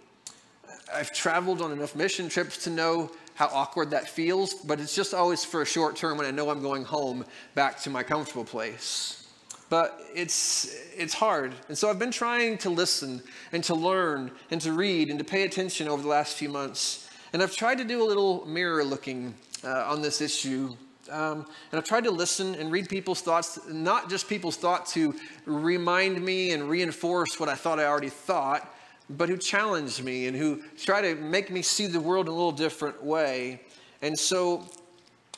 I've 0.94 1.12
traveled 1.12 1.60
on 1.60 1.72
enough 1.72 1.96
mission 1.96 2.28
trips 2.28 2.62
to 2.64 2.70
know 2.70 3.10
how 3.34 3.46
awkward 3.46 3.90
that 3.90 4.08
feels, 4.08 4.54
but 4.54 4.78
it's 4.78 4.94
just 4.94 5.14
always 5.14 5.44
for 5.44 5.62
a 5.62 5.66
short 5.66 5.96
term 5.96 6.18
when 6.18 6.26
I 6.26 6.30
know 6.30 6.50
I'm 6.50 6.62
going 6.62 6.84
home 6.84 7.24
back 7.54 7.80
to 7.80 7.90
my 7.90 8.02
comfortable 8.02 8.44
place. 8.44 9.28
But 9.70 10.00
it's, 10.14 10.76
it's 10.96 11.14
hard. 11.14 11.54
And 11.68 11.78
so 11.78 11.88
I've 11.88 11.98
been 11.98 12.10
trying 12.10 12.58
to 12.58 12.70
listen 12.70 13.22
and 13.52 13.64
to 13.64 13.74
learn 13.74 14.30
and 14.50 14.60
to 14.60 14.72
read 14.72 15.10
and 15.10 15.18
to 15.18 15.24
pay 15.24 15.42
attention 15.42 15.88
over 15.88 16.02
the 16.02 16.08
last 16.08 16.36
few 16.36 16.48
months. 16.48 17.08
And 17.32 17.42
I've 17.42 17.54
tried 17.54 17.78
to 17.78 17.84
do 17.84 18.02
a 18.02 18.06
little 18.06 18.44
mirror 18.46 18.84
looking 18.84 19.34
uh, 19.64 19.84
on 19.86 20.02
this 20.02 20.20
issue 20.20 20.76
um, 21.10 21.46
and 21.72 21.78
I've 21.78 21.84
tried 21.84 22.04
to 22.04 22.10
listen 22.10 22.54
and 22.54 22.70
read 22.70 22.88
people's 22.88 23.20
thoughts, 23.20 23.58
not 23.68 24.08
just 24.08 24.28
people's 24.28 24.56
thoughts 24.56 24.94
who 24.94 25.14
remind 25.44 26.22
me 26.22 26.52
and 26.52 26.68
reinforce 26.68 27.40
what 27.40 27.48
I 27.48 27.54
thought 27.54 27.80
I 27.80 27.84
already 27.84 28.10
thought, 28.10 28.74
but 29.08 29.28
who 29.28 29.36
challenge 29.36 30.02
me 30.02 30.28
and 30.28 30.36
who 30.36 30.62
try 30.78 31.00
to 31.00 31.16
make 31.16 31.50
me 31.50 31.62
see 31.62 31.86
the 31.86 32.00
world 32.00 32.26
in 32.26 32.32
a 32.32 32.36
little 32.36 32.52
different 32.52 33.02
way. 33.02 33.60
And 34.02 34.16
so, 34.16 34.64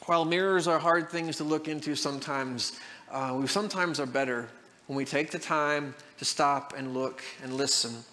while 0.07 0.25
mirrors 0.25 0.69
are 0.69 0.79
hard 0.79 1.09
things 1.11 1.37
to 1.39 1.45
look 1.45 1.69
into 1.69 1.95
sometimes, 1.95 2.79
uh, 3.11 3.37
we 3.39 3.47
sometimes 3.47 3.99
are 3.99 4.07
better 4.07 4.49
when 4.89 4.97
we 4.97 5.05
take 5.05 5.31
the 5.31 5.39
time 5.39 5.95
to 6.19 6.25
stop 6.25 6.75
and 6.77 6.93
look 6.93 7.23
and 7.43 7.55
listen 7.55 8.05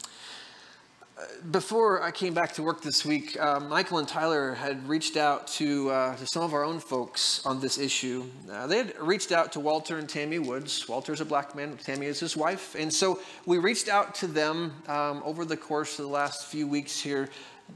before 1.52 2.02
I 2.04 2.12
came 2.12 2.34
back 2.34 2.54
to 2.54 2.64
work 2.64 2.82
this 2.82 3.06
week, 3.06 3.40
uh, 3.40 3.60
Michael 3.60 3.98
and 3.98 4.08
Tyler 4.08 4.54
had 4.54 4.88
reached 4.88 5.18
out 5.18 5.48
to, 5.48 5.90
uh, 5.90 6.16
to 6.16 6.28
some 6.28 6.44
of 6.44 6.54
our 6.54 6.64
own 6.64 6.80
folks 6.80 7.46
on 7.46 7.60
this 7.60 7.78
issue. 7.78 8.26
Uh, 8.52 8.68
they 8.68 8.78
had 8.78 9.00
reached 9.00 9.32
out 9.32 9.52
to 9.54 9.60
Walter 9.60 9.98
and 9.98 10.08
Tammy 10.08 10.40
Woods. 10.40 10.88
Walter's 10.88 11.22
a 11.22 11.26
black 11.26 11.56
man, 11.56 11.78
Tammy 11.78 12.08
is 12.08 12.20
his 12.20 12.36
wife. 12.36 12.76
And 12.76 12.94
so 12.94 13.20
we 13.46 13.58
reached 13.58 13.90
out 13.90 14.16
to 14.16 14.28
them 14.28 14.74
um, 14.88 15.22
over 15.24 15.46
the 15.46 15.58
course 15.58 16.00
of 16.00 16.06
the 16.06 16.12
last 16.12 16.48
few 16.48 16.68
weeks 16.68 17.00
here 17.00 17.30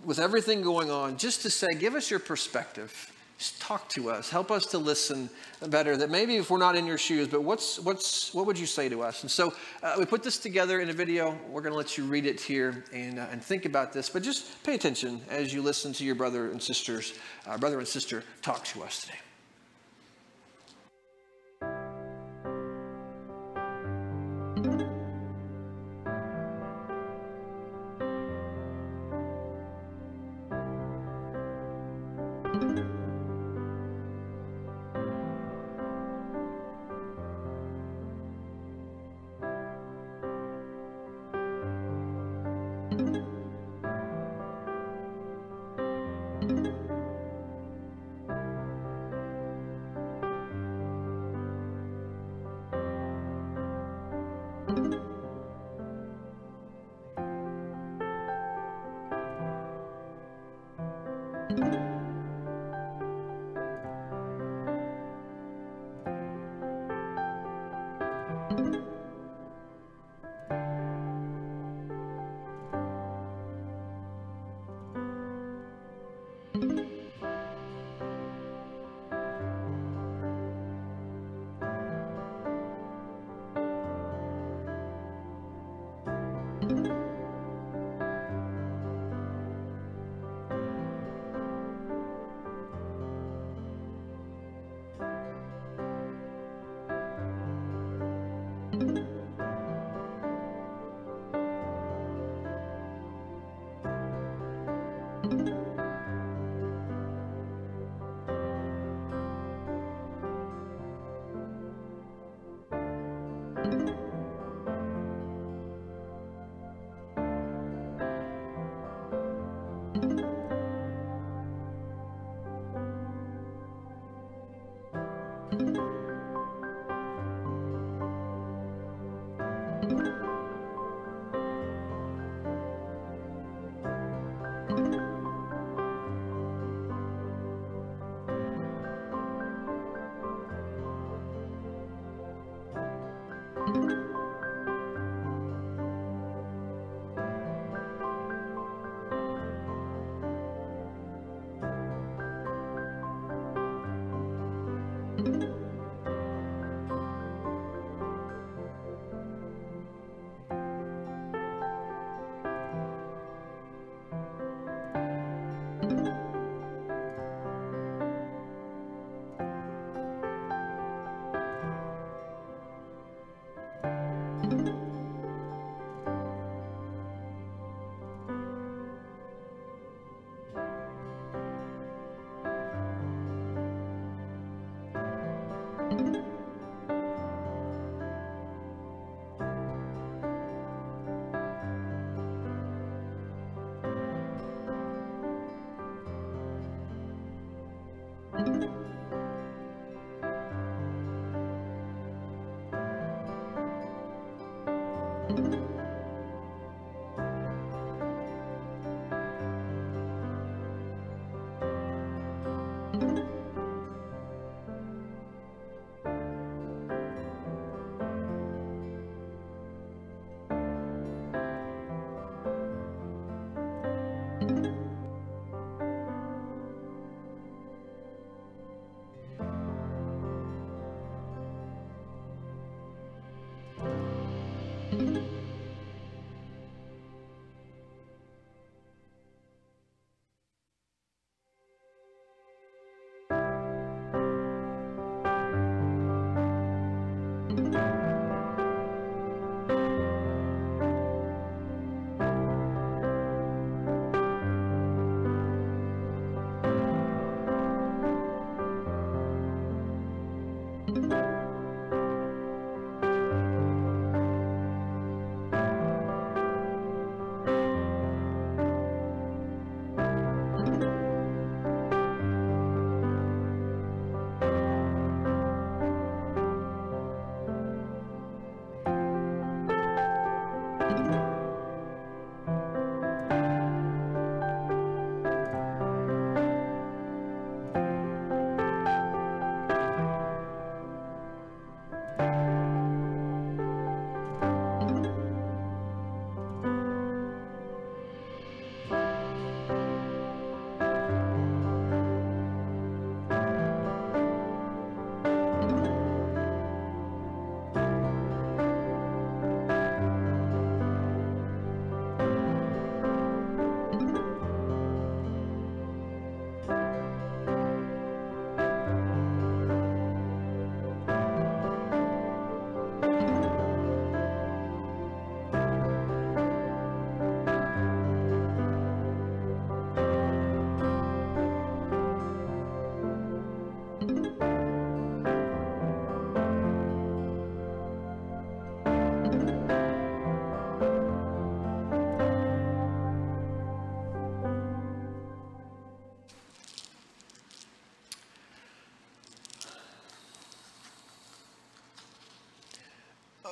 with 0.04 0.20
everything 0.20 0.62
going 0.62 0.90
on 0.90 1.18
just 1.18 1.42
to 1.44 1.50
say, 1.50 1.68
give 1.74 1.96
us 1.96 2.10
your 2.10 2.20
perspective. 2.20 3.13
Just 3.38 3.60
talk 3.62 3.90
to 3.90 4.10
us. 4.10 4.30
Help 4.30 4.52
us 4.52 4.66
to 4.68 4.78
listen 4.78 5.30
better. 5.68 5.98
That 5.98 6.10
maybe 6.10 6.38
if 6.38 6.50
we're 6.50 6.58
not 6.58 6.76
in 6.76 6.86
your 6.86 6.98
shoes, 6.98 7.28
but 7.28 7.44
what's 7.44 7.80
what's 7.80 8.34
what 8.34 8.46
would 8.46 8.58
you 8.58 8.66
say 8.66 8.90
to 8.90 9.02
us? 9.02 9.24
And 9.24 9.32
so 9.32 9.54
uh, 9.82 9.96
we 9.98 10.06
put 10.06 10.24
this 10.24 10.38
together 10.38 10.82
in 10.82 10.90
a 10.90 10.94
video. 10.94 11.38
We're 11.50 11.62
going 11.62 11.74
to 11.74 11.78
let 11.78 11.98
you 11.98 12.06
read 12.06 12.26
it 12.26 12.40
here 12.40 12.86
and 12.94 13.20
uh, 13.20 13.28
and 13.32 13.44
think 13.44 13.66
about 13.66 13.92
this. 13.92 14.10
But 14.10 14.24
just 14.24 14.64
pay 14.64 14.76
attention 14.76 15.22
as 15.30 15.54
you 15.54 15.62
listen 15.62 15.94
to 15.94 16.06
your 16.06 16.16
brother 16.16 16.52
and 16.52 16.62
sisters, 16.62 17.14
uh, 17.48 17.58
brother 17.58 17.80
and 17.80 17.88
sister, 17.88 18.24
talk 18.42 18.64
to 18.66 18.84
us 18.84 19.02
today. 19.02 19.20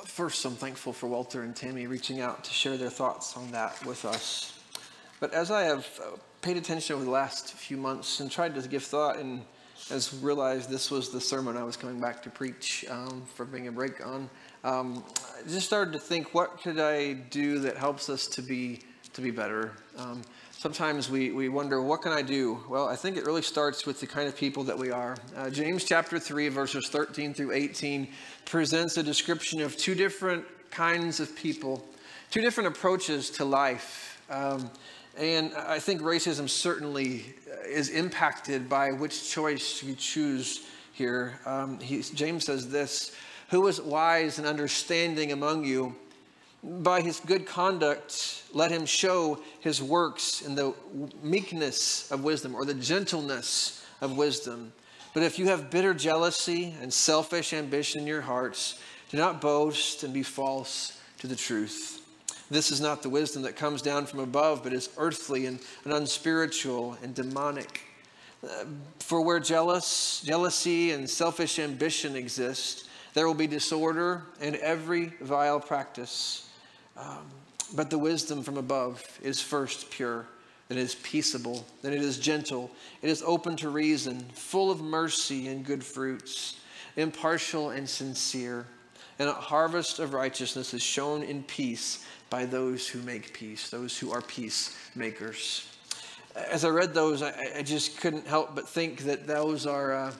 First, 0.04 0.44
I'm 0.44 0.56
thankful 0.56 0.92
for 0.92 1.06
Walter 1.06 1.42
and 1.42 1.54
Tammy 1.54 1.86
reaching 1.86 2.20
out 2.20 2.44
to 2.44 2.52
share 2.52 2.76
their 2.76 2.90
thoughts 2.90 3.36
on 3.36 3.50
that 3.52 3.84
with 3.86 4.04
us. 4.04 4.58
But 5.20 5.32
as 5.32 5.50
I 5.50 5.62
have 5.62 5.86
uh, 6.02 6.16
paid 6.40 6.56
attention 6.56 6.96
over 6.96 7.04
the 7.04 7.10
last 7.10 7.54
few 7.54 7.76
months 7.76 8.20
and 8.20 8.30
tried 8.30 8.54
to 8.56 8.68
give 8.68 8.82
thought 8.82 9.18
and 9.18 9.42
as 9.90 10.14
realized 10.14 10.68
this 10.70 10.90
was 10.90 11.10
the 11.10 11.20
sermon 11.20 11.56
I 11.56 11.64
was 11.64 11.76
coming 11.76 12.00
back 12.00 12.22
to 12.22 12.30
preach 12.30 12.84
um, 12.88 13.22
for 13.34 13.44
being 13.44 13.68
a 13.68 13.72
break 13.72 14.04
on, 14.04 14.30
um, 14.64 15.04
I 15.38 15.48
just 15.48 15.66
started 15.66 15.92
to 15.92 15.98
think, 15.98 16.34
what 16.34 16.60
could 16.62 16.78
I 16.78 17.14
do 17.14 17.58
that 17.60 17.76
helps 17.76 18.08
us 18.08 18.26
to 18.28 18.42
be 18.42 18.80
to 19.12 19.20
be 19.20 19.30
better? 19.30 19.72
Um, 19.98 20.22
sometimes 20.52 21.10
we, 21.10 21.32
we 21.32 21.48
wonder, 21.48 21.82
what 21.82 22.02
can 22.02 22.12
I 22.12 22.22
do? 22.22 22.60
Well, 22.68 22.88
I 22.88 22.96
think 22.96 23.16
it 23.16 23.26
really 23.26 23.42
starts 23.42 23.84
with 23.84 24.00
the 24.00 24.06
kind 24.06 24.26
of 24.26 24.36
people 24.36 24.64
that 24.64 24.78
we 24.78 24.90
are. 24.90 25.16
Uh, 25.36 25.50
James 25.50 25.84
chapter 25.84 26.18
3, 26.18 26.48
verses 26.48 26.88
13 26.88 27.34
through 27.34 27.52
18 27.52 28.08
presents 28.44 28.96
a 28.96 29.02
description 29.02 29.60
of 29.60 29.76
two 29.76 29.94
different 29.94 30.44
kinds 30.70 31.20
of 31.20 31.34
people, 31.36 31.84
two 32.30 32.40
different 32.40 32.68
approaches 32.68 33.28
to 33.30 33.44
life. 33.44 34.22
Um, 34.30 34.70
and 35.18 35.52
I 35.54 35.78
think 35.78 36.00
racism 36.00 36.48
certainly 36.48 37.34
is 37.66 37.90
impacted 37.90 38.68
by 38.68 38.92
which 38.92 39.30
choice 39.30 39.82
you 39.82 39.94
choose 39.94 40.66
here. 40.92 41.38
Um, 41.44 41.78
he, 41.80 42.00
James 42.02 42.46
says 42.46 42.70
this 42.70 43.14
Who 43.50 43.66
is 43.66 43.80
wise 43.80 44.38
and 44.38 44.46
understanding 44.46 45.32
among 45.32 45.66
you? 45.66 45.94
By 46.62 47.00
his 47.00 47.20
good 47.20 47.46
conduct, 47.46 48.44
let 48.52 48.70
him 48.70 48.86
show 48.86 49.40
his 49.60 49.82
works 49.82 50.42
in 50.42 50.54
the 50.54 50.74
meekness 51.22 52.10
of 52.12 52.22
wisdom 52.22 52.54
or 52.54 52.64
the 52.64 52.74
gentleness 52.74 53.84
of 54.00 54.16
wisdom. 54.16 54.72
But 55.12 55.22
if 55.22 55.38
you 55.38 55.48
have 55.48 55.70
bitter 55.70 55.92
jealousy 55.92 56.74
and 56.80 56.92
selfish 56.92 57.52
ambition 57.52 58.00
in 58.00 58.06
your 58.06 58.22
hearts, 58.22 58.78
do 59.10 59.16
not 59.16 59.40
boast 59.40 60.04
and 60.04 60.14
be 60.14 60.22
false 60.22 60.98
to 61.18 61.26
the 61.26 61.36
truth. 61.36 62.00
This 62.50 62.70
is 62.70 62.80
not 62.80 63.02
the 63.02 63.08
wisdom 63.08 63.42
that 63.42 63.56
comes 63.56 63.82
down 63.82 64.06
from 64.06 64.20
above, 64.20 64.62
but 64.62 64.72
is 64.72 64.90
earthly 64.98 65.46
and, 65.46 65.58
and 65.84 65.92
unspiritual 65.92 66.96
and 67.02 67.14
demonic. 67.14 67.82
Uh, 68.44 68.64
for 68.98 69.20
where 69.20 69.38
jealous, 69.38 70.22
jealousy 70.24 70.92
and 70.92 71.08
selfish 71.08 71.58
ambition 71.58 72.16
exist, 72.16 72.88
there 73.14 73.26
will 73.26 73.34
be 73.34 73.46
disorder 73.46 74.24
and 74.40 74.56
every 74.56 75.06
vile 75.20 75.60
practice. 75.60 76.48
Um, 76.96 77.26
but 77.74 77.90
the 77.90 77.98
wisdom 77.98 78.42
from 78.42 78.56
above 78.56 79.02
is 79.22 79.40
first 79.40 79.90
pure, 79.90 80.26
then 80.68 80.78
it 80.78 80.82
is 80.82 80.94
peaceable, 80.96 81.64
then 81.80 81.92
it 81.92 82.02
is 82.02 82.18
gentle, 82.18 82.70
it 83.00 83.08
is 83.08 83.22
open 83.22 83.56
to 83.56 83.68
reason, 83.68 84.20
full 84.34 84.70
of 84.70 84.80
mercy 84.80 85.48
and 85.48 85.64
good 85.64 85.82
fruits, 85.82 86.60
impartial 86.96 87.70
and 87.70 87.88
sincere. 87.88 88.66
And 89.18 89.28
a 89.28 89.34
harvest 89.34 89.98
of 89.98 90.14
righteousness 90.14 90.74
is 90.74 90.82
shown 90.82 91.22
in 91.22 91.42
peace 91.44 92.04
by 92.30 92.44
those 92.44 92.88
who 92.88 93.00
make 93.02 93.32
peace, 93.32 93.70
those 93.70 93.96
who 93.96 94.10
are 94.10 94.22
peacemakers. 94.22 95.68
As 96.34 96.64
I 96.64 96.70
read 96.70 96.94
those, 96.94 97.22
I, 97.22 97.52
I 97.58 97.62
just 97.62 98.00
couldn't 98.00 98.26
help 98.26 98.54
but 98.54 98.68
think 98.68 99.02
that 99.02 99.26
those 99.26 99.66
are. 99.66 99.94
Uh, 99.94 100.12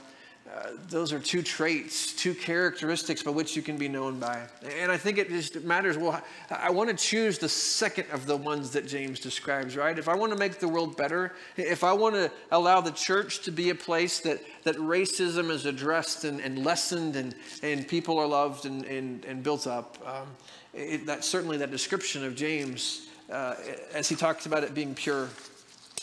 those 0.88 1.12
are 1.12 1.18
two 1.18 1.42
traits, 1.42 2.12
two 2.12 2.34
characteristics 2.34 3.22
by 3.22 3.30
which 3.30 3.56
you 3.56 3.62
can 3.62 3.76
be 3.76 3.88
known 3.88 4.18
by. 4.18 4.42
And 4.78 4.92
I 4.92 4.96
think 4.98 5.18
it 5.18 5.28
just 5.28 5.62
matters. 5.62 5.96
Well, 5.96 6.22
I 6.50 6.70
want 6.70 6.90
to 6.90 6.96
choose 6.96 7.38
the 7.38 7.48
second 7.48 8.06
of 8.12 8.26
the 8.26 8.36
ones 8.36 8.70
that 8.72 8.86
James 8.86 9.18
describes, 9.18 9.76
right? 9.76 9.98
If 9.98 10.08
I 10.08 10.14
want 10.14 10.32
to 10.32 10.38
make 10.38 10.58
the 10.58 10.68
world 10.68 10.96
better, 10.96 11.32
if 11.56 11.82
I 11.82 11.92
want 11.92 12.14
to 12.16 12.30
allow 12.50 12.80
the 12.80 12.90
church 12.90 13.40
to 13.42 13.50
be 13.50 13.70
a 13.70 13.74
place 13.74 14.20
that, 14.20 14.40
that 14.64 14.76
racism 14.76 15.50
is 15.50 15.64
addressed 15.64 16.24
and, 16.24 16.40
and 16.40 16.64
lessened 16.64 17.16
and, 17.16 17.34
and 17.62 17.88
people 17.88 18.18
are 18.18 18.26
loved 18.26 18.66
and, 18.66 18.84
and, 18.84 19.24
and 19.24 19.42
built 19.42 19.66
up, 19.66 19.96
um, 20.06 20.28
it, 20.74 21.06
that 21.06 21.24
certainly 21.24 21.56
that 21.56 21.70
description 21.70 22.24
of 22.24 22.34
James, 22.34 23.08
uh, 23.30 23.54
as 23.94 24.08
he 24.08 24.14
talks 24.14 24.44
about 24.44 24.64
it 24.64 24.74
being 24.74 24.94
pure 24.94 25.28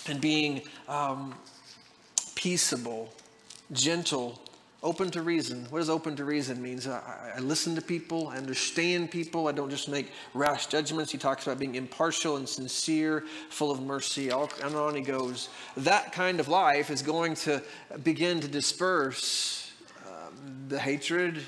and 0.08 0.20
being 0.20 0.62
um, 0.88 1.36
peaceable 2.36 3.14
gentle, 3.72 4.40
open 4.82 5.12
to 5.12 5.22
reason. 5.22 5.66
What 5.70 5.80
does 5.80 5.90
open 5.90 6.16
to 6.16 6.26
reason 6.26 6.62
means? 6.62 6.88
I, 6.88 7.34
I, 7.36 7.40
listen 7.40 7.76
to 7.76 7.82
people, 7.82 8.30
I 8.30 8.38
understand 8.38 9.12
people, 9.12 9.48
I 9.48 9.52
don't 9.52 9.70
just 9.70 9.90
make 9.90 10.12
rash 10.34 10.68
judgments. 10.68 11.12
He 11.12 11.18
talks 11.18 11.46
about 11.46 11.60
being 11.60 11.76
impartial 11.76 12.38
and 12.38 12.48
sincere, 12.48 13.26
full 13.50 13.72
of 13.72 13.82
mercy, 13.82 14.32
all, 14.32 14.50
and 14.64 14.76
on 14.76 14.96
he 14.96 15.02
goes. 15.02 15.50
That 15.78 16.12
kind 16.12 16.40
of 16.40 16.48
life 16.48 16.90
is 16.90 17.02
going 17.02 17.36
to 17.36 17.62
begin 18.04 18.40
to 18.42 18.48
disperse 18.48 19.72
um, 20.08 20.34
the 20.68 20.80
hatred 20.80 21.42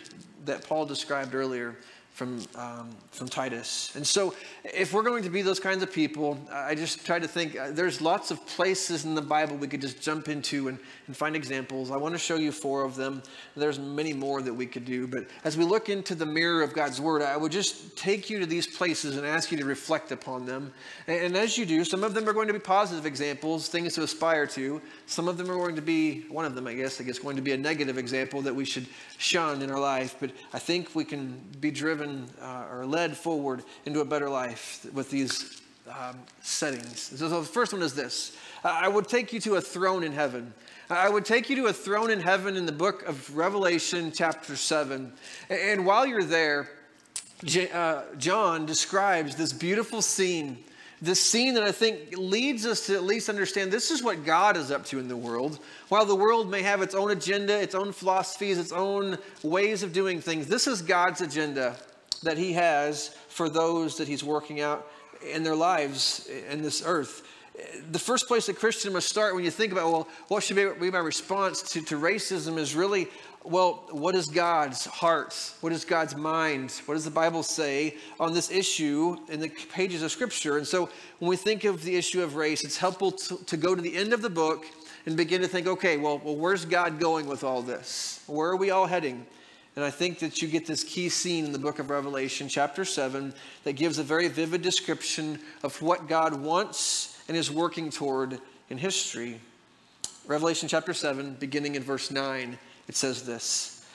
that 0.45 0.67
Paul 0.67 0.85
described 0.85 1.35
earlier 1.35 1.77
from, 2.11 2.45
um, 2.55 2.89
from 3.11 3.29
Titus. 3.29 3.95
And 3.95 4.05
so, 4.05 4.35
if 4.63 4.93
we're 4.93 5.03
going 5.03 5.23
to 5.23 5.29
be 5.29 5.41
those 5.41 5.59
kinds 5.59 5.81
of 5.81 5.91
people, 5.91 6.37
I 6.51 6.75
just 6.75 7.05
try 7.05 7.19
to 7.19 7.27
think 7.27 7.57
uh, 7.57 7.71
there's 7.71 8.01
lots 8.01 8.31
of 8.31 8.45
places 8.45 9.05
in 9.05 9.15
the 9.15 9.21
Bible 9.21 9.55
we 9.55 9.67
could 9.67 9.81
just 9.81 10.01
jump 10.01 10.27
into 10.27 10.67
and, 10.67 10.77
and 11.07 11.15
find 11.15 11.35
examples. 11.35 11.89
I 11.89 11.97
want 11.97 12.13
to 12.13 12.19
show 12.19 12.35
you 12.35 12.51
four 12.51 12.83
of 12.83 12.95
them. 12.95 13.23
There's 13.55 13.79
many 13.79 14.13
more 14.13 14.41
that 14.41 14.53
we 14.53 14.65
could 14.65 14.85
do. 14.85 15.07
But 15.07 15.25
as 15.45 15.57
we 15.57 15.63
look 15.63 15.89
into 15.89 16.13
the 16.13 16.25
mirror 16.25 16.61
of 16.61 16.73
God's 16.73 16.99
Word, 16.99 17.21
I 17.21 17.37
would 17.37 17.51
just 17.51 17.97
take 17.97 18.29
you 18.29 18.39
to 18.39 18.45
these 18.45 18.67
places 18.67 19.17
and 19.17 19.25
ask 19.25 19.51
you 19.51 19.57
to 19.57 19.65
reflect 19.65 20.11
upon 20.11 20.45
them. 20.45 20.73
And, 21.07 21.25
and 21.25 21.37
as 21.37 21.57
you 21.57 21.65
do, 21.65 21.83
some 21.85 22.03
of 22.03 22.13
them 22.13 22.27
are 22.27 22.33
going 22.33 22.47
to 22.47 22.53
be 22.53 22.59
positive 22.59 23.05
examples, 23.05 23.69
things 23.69 23.95
to 23.95 24.03
aspire 24.03 24.45
to. 24.47 24.81
Some 25.05 25.27
of 25.27 25.37
them 25.37 25.49
are 25.49 25.55
going 25.55 25.75
to 25.75 25.81
be, 25.81 26.25
one 26.27 26.45
of 26.45 26.55
them, 26.55 26.67
I 26.67 26.73
guess, 26.73 26.99
I 26.99 27.05
guess, 27.05 27.19
going 27.19 27.37
to 27.37 27.41
be 27.41 27.53
a 27.53 27.57
negative 27.57 27.97
example 27.97 28.41
that 28.41 28.53
we 28.53 28.65
should 28.65 28.85
shun 29.17 29.61
in 29.61 29.71
our 29.71 29.79
life. 29.79 30.17
But 30.19 30.31
I 30.53 30.59
think 30.59 30.93
we 30.93 31.05
can 31.05 31.41
be 31.59 31.71
driven 31.71 32.10
driven 32.11 32.29
uh, 32.41 32.67
or 32.71 32.85
led 32.85 33.15
forward 33.15 33.63
into 33.85 34.01
a 34.01 34.05
better 34.05 34.29
life 34.29 34.85
with 34.93 35.09
these 35.09 35.61
um, 35.87 36.17
settings. 36.41 36.99
So, 36.99 37.27
the 37.29 37.43
first 37.43 37.73
one 37.73 37.81
is 37.81 37.93
this 37.93 38.35
I 38.63 38.87
would 38.87 39.07
take 39.07 39.33
you 39.33 39.39
to 39.41 39.55
a 39.55 39.61
throne 39.61 40.03
in 40.03 40.11
heaven. 40.11 40.53
I 40.89 41.07
would 41.07 41.23
take 41.23 41.49
you 41.49 41.55
to 41.57 41.67
a 41.67 41.73
throne 41.73 42.11
in 42.11 42.19
heaven 42.19 42.57
in 42.57 42.65
the 42.65 42.73
book 42.73 43.03
of 43.07 43.35
Revelation, 43.35 44.11
chapter 44.13 44.57
7. 44.57 45.13
And 45.49 45.85
while 45.85 46.05
you're 46.05 46.23
there, 46.23 46.69
uh, 47.73 48.01
John 48.17 48.65
describes 48.65 49.37
this 49.37 49.53
beautiful 49.53 50.01
scene, 50.01 50.61
this 51.01 51.21
scene 51.21 51.53
that 51.53 51.63
I 51.63 51.71
think 51.71 52.17
leads 52.17 52.65
us 52.65 52.87
to 52.87 52.95
at 52.95 53.03
least 53.03 53.29
understand 53.29 53.71
this 53.71 53.89
is 53.89 54.03
what 54.03 54.25
God 54.25 54.57
is 54.57 54.69
up 54.69 54.83
to 54.87 54.99
in 54.99 55.07
the 55.07 55.15
world. 55.15 55.59
While 55.87 56.05
the 56.05 56.15
world 56.15 56.51
may 56.51 56.61
have 56.61 56.81
its 56.81 56.93
own 56.93 57.11
agenda, 57.11 57.59
its 57.59 57.73
own 57.73 57.93
philosophies, 57.93 58.57
its 58.57 58.73
own 58.73 59.17
ways 59.43 59.83
of 59.83 59.93
doing 59.93 60.19
things, 60.19 60.47
this 60.47 60.67
is 60.67 60.81
God's 60.81 61.21
agenda 61.21 61.77
that 62.23 62.37
He 62.37 62.53
has 62.53 63.09
for 63.27 63.49
those 63.49 63.97
that 63.97 64.07
He's 64.07 64.23
working 64.23 64.61
out 64.61 64.87
in 65.33 65.43
their 65.43 65.55
lives 65.55 66.29
in 66.49 66.61
this 66.61 66.83
earth. 66.85 67.27
The 67.91 67.99
first 67.99 68.27
place 68.27 68.47
a 68.49 68.53
Christian 68.53 68.93
must 68.93 69.09
start 69.09 69.35
when 69.35 69.43
you 69.43 69.51
think 69.51 69.71
about, 69.71 69.91
well, 69.91 70.07
what 70.29 70.43
should 70.43 70.55
be 70.55 70.89
my 70.89 70.99
response 70.99 71.61
to, 71.73 71.81
to 71.81 71.99
racism 71.99 72.57
is 72.57 72.75
really 72.75 73.07
well, 73.43 73.85
what 73.89 74.13
is 74.13 74.27
God's 74.27 74.85
heart? 74.85 75.35
What 75.61 75.73
is 75.73 75.83
God's 75.83 76.15
mind? 76.15 76.71
What 76.85 76.93
does 76.93 77.05
the 77.05 77.11
Bible 77.11 77.41
say 77.41 77.97
on 78.19 78.33
this 78.33 78.51
issue 78.51 79.17
in 79.29 79.39
the 79.39 79.49
pages 79.73 80.03
of 80.03 80.11
Scripture? 80.11 80.57
And 80.57 80.67
so 80.67 80.89
when 81.19 81.29
we 81.29 81.35
think 81.35 81.63
of 81.63 81.83
the 81.83 81.95
issue 81.95 82.21
of 82.21 82.35
race, 82.35 82.63
it's 82.63 82.77
helpful 82.77 83.11
to, 83.11 83.43
to 83.45 83.57
go 83.57 83.73
to 83.73 83.81
the 83.81 83.95
end 83.95 84.13
of 84.13 84.21
the 84.21 84.29
book 84.29 84.65
and 85.07 85.17
begin 85.17 85.41
to 85.41 85.47
think, 85.47 85.65
okay, 85.65 85.97
well, 85.97 86.21
well, 86.23 86.35
where's 86.35 86.65
God 86.65 86.99
going 86.99 87.25
with 87.25 87.43
all 87.43 87.63
this? 87.63 88.23
Where 88.27 88.49
are 88.49 88.55
we 88.55 88.69
all 88.69 88.85
heading? 88.85 89.25
And 89.75 89.85
I 89.85 89.89
think 89.89 90.19
that 90.19 90.41
you 90.41 90.49
get 90.49 90.65
this 90.65 90.83
key 90.83 91.07
scene 91.07 91.45
in 91.45 91.53
the 91.53 91.59
book 91.59 91.79
of 91.79 91.89
Revelation, 91.89 92.49
chapter 92.49 92.83
7, 92.83 93.33
that 93.63 93.73
gives 93.73 93.99
a 93.99 94.03
very 94.03 94.27
vivid 94.27 94.61
description 94.61 95.39
of 95.63 95.81
what 95.81 96.09
God 96.09 96.35
wants 96.35 97.17
and 97.27 97.37
is 97.37 97.49
working 97.49 97.89
toward 97.89 98.39
in 98.69 98.77
history. 98.77 99.39
Revelation 100.27 100.67
chapter 100.67 100.93
7, 100.93 101.35
beginning 101.39 101.75
in 101.75 101.83
verse 101.83 102.11
9. 102.11 102.57
It 102.89 102.95
says 102.95 103.25
this 103.25 103.85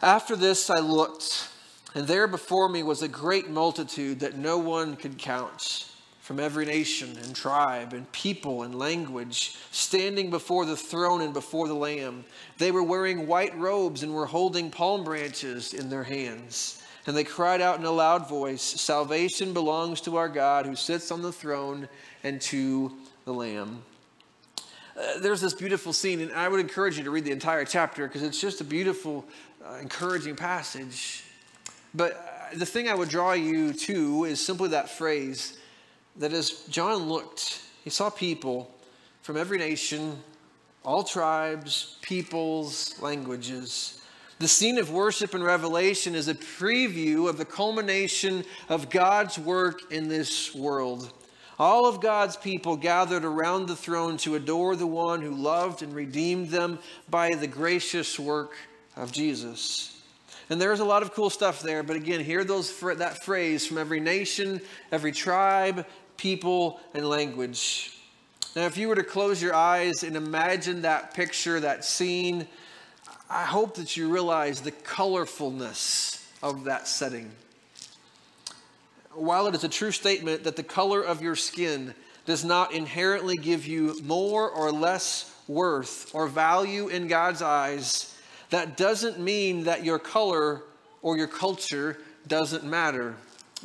After 0.00 0.36
this 0.36 0.70
I 0.70 0.78
looked, 0.78 1.48
and 1.94 2.06
there 2.06 2.28
before 2.28 2.68
me 2.68 2.84
was 2.84 3.02
a 3.02 3.08
great 3.08 3.50
multitude 3.50 4.20
that 4.20 4.38
no 4.38 4.58
one 4.58 4.94
could 4.94 5.18
count, 5.18 5.90
from 6.26 6.40
every 6.40 6.66
nation 6.66 7.16
and 7.22 7.36
tribe 7.36 7.92
and 7.92 8.10
people 8.10 8.64
and 8.64 8.76
language, 8.76 9.54
standing 9.70 10.28
before 10.28 10.66
the 10.66 10.76
throne 10.76 11.20
and 11.20 11.32
before 11.32 11.68
the 11.68 11.74
Lamb. 11.74 12.24
They 12.58 12.72
were 12.72 12.82
wearing 12.82 13.28
white 13.28 13.56
robes 13.56 14.02
and 14.02 14.12
were 14.12 14.26
holding 14.26 14.68
palm 14.68 15.04
branches 15.04 15.72
in 15.72 15.88
their 15.88 16.02
hands. 16.02 16.82
And 17.06 17.16
they 17.16 17.22
cried 17.22 17.60
out 17.60 17.78
in 17.78 17.84
a 17.84 17.92
loud 17.92 18.28
voice 18.28 18.60
Salvation 18.60 19.52
belongs 19.52 20.00
to 20.00 20.16
our 20.16 20.28
God 20.28 20.66
who 20.66 20.74
sits 20.74 21.12
on 21.12 21.22
the 21.22 21.30
throne 21.30 21.88
and 22.24 22.40
to 22.40 22.92
the 23.24 23.32
Lamb. 23.32 23.84
Uh, 24.98 25.20
there's 25.20 25.40
this 25.40 25.54
beautiful 25.54 25.92
scene, 25.92 26.20
and 26.20 26.32
I 26.32 26.48
would 26.48 26.58
encourage 26.58 26.98
you 26.98 27.04
to 27.04 27.10
read 27.12 27.24
the 27.24 27.30
entire 27.30 27.64
chapter 27.64 28.08
because 28.08 28.24
it's 28.24 28.40
just 28.40 28.60
a 28.60 28.64
beautiful, 28.64 29.24
uh, 29.64 29.74
encouraging 29.80 30.34
passage. 30.34 31.22
But 31.94 32.14
uh, 32.14 32.58
the 32.58 32.66
thing 32.66 32.88
I 32.88 32.96
would 32.96 33.10
draw 33.10 33.30
you 33.34 33.72
to 33.72 34.24
is 34.24 34.44
simply 34.44 34.70
that 34.70 34.90
phrase 34.90 35.56
that 36.18 36.32
as 36.32 36.50
John 36.68 37.08
looked, 37.08 37.62
he 37.84 37.90
saw 37.90 38.10
people 38.10 38.70
from 39.22 39.36
every 39.36 39.58
nation, 39.58 40.18
all 40.84 41.02
tribes, 41.02 41.98
peoples, 42.02 43.00
languages. 43.00 44.00
The 44.38 44.48
scene 44.48 44.78
of 44.78 44.90
worship 44.90 45.34
and 45.34 45.42
revelation 45.42 46.14
is 46.14 46.28
a 46.28 46.34
preview 46.34 47.28
of 47.28 47.38
the 47.38 47.44
culmination 47.44 48.44
of 48.68 48.90
God's 48.90 49.38
work 49.38 49.90
in 49.90 50.08
this 50.08 50.54
world. 50.54 51.12
All 51.58 51.86
of 51.86 52.02
God's 52.02 52.36
people 52.36 52.76
gathered 52.76 53.24
around 53.24 53.66
the 53.66 53.76
throne 53.76 54.18
to 54.18 54.34
adore 54.34 54.76
the 54.76 54.86
one 54.86 55.22
who 55.22 55.34
loved 55.34 55.82
and 55.82 55.94
redeemed 55.94 56.50
them 56.50 56.78
by 57.08 57.34
the 57.34 57.46
gracious 57.46 58.18
work 58.18 58.52
of 58.94 59.10
Jesus. 59.10 60.02
And 60.50 60.60
there's 60.60 60.80
a 60.80 60.84
lot 60.84 61.02
of 61.02 61.12
cool 61.12 61.30
stuff 61.30 61.62
there, 61.62 61.82
but 61.82 61.96
again, 61.96 62.20
hear 62.20 62.44
those 62.44 62.78
that 62.80 63.24
phrase 63.24 63.66
from 63.66 63.78
every 63.78 64.00
nation, 64.00 64.60
every 64.92 65.12
tribe, 65.12 65.86
people, 66.16 66.80
and 66.94 67.08
language. 67.08 67.92
Now, 68.54 68.66
if 68.66 68.76
you 68.76 68.88
were 68.88 68.94
to 68.94 69.04
close 69.04 69.42
your 69.42 69.54
eyes 69.54 70.02
and 70.02 70.16
imagine 70.16 70.82
that 70.82 71.14
picture, 71.14 71.60
that 71.60 71.84
scene, 71.84 72.46
I 73.28 73.44
hope 73.44 73.74
that 73.76 73.96
you 73.96 74.08
realize 74.08 74.60
the 74.60 74.72
colorfulness 74.72 76.24
of 76.42 76.64
that 76.64 76.88
setting 76.88 77.30
while 79.16 79.46
it 79.46 79.54
is 79.54 79.64
a 79.64 79.68
true 79.68 79.90
statement 79.90 80.44
that 80.44 80.56
the 80.56 80.62
color 80.62 81.02
of 81.02 81.22
your 81.22 81.36
skin 81.36 81.94
does 82.26 82.44
not 82.44 82.72
inherently 82.72 83.36
give 83.36 83.66
you 83.66 83.98
more 84.02 84.50
or 84.50 84.70
less 84.70 85.34
worth 85.48 86.14
or 86.14 86.26
value 86.26 86.88
in 86.88 87.08
God's 87.08 87.40
eyes, 87.40 88.14
that 88.50 88.76
doesn't 88.76 89.18
mean 89.18 89.64
that 89.64 89.84
your 89.84 89.98
color 89.98 90.62
or 91.02 91.16
your 91.16 91.28
culture 91.28 91.98
doesn't 92.26 92.64
matter. 92.64 93.14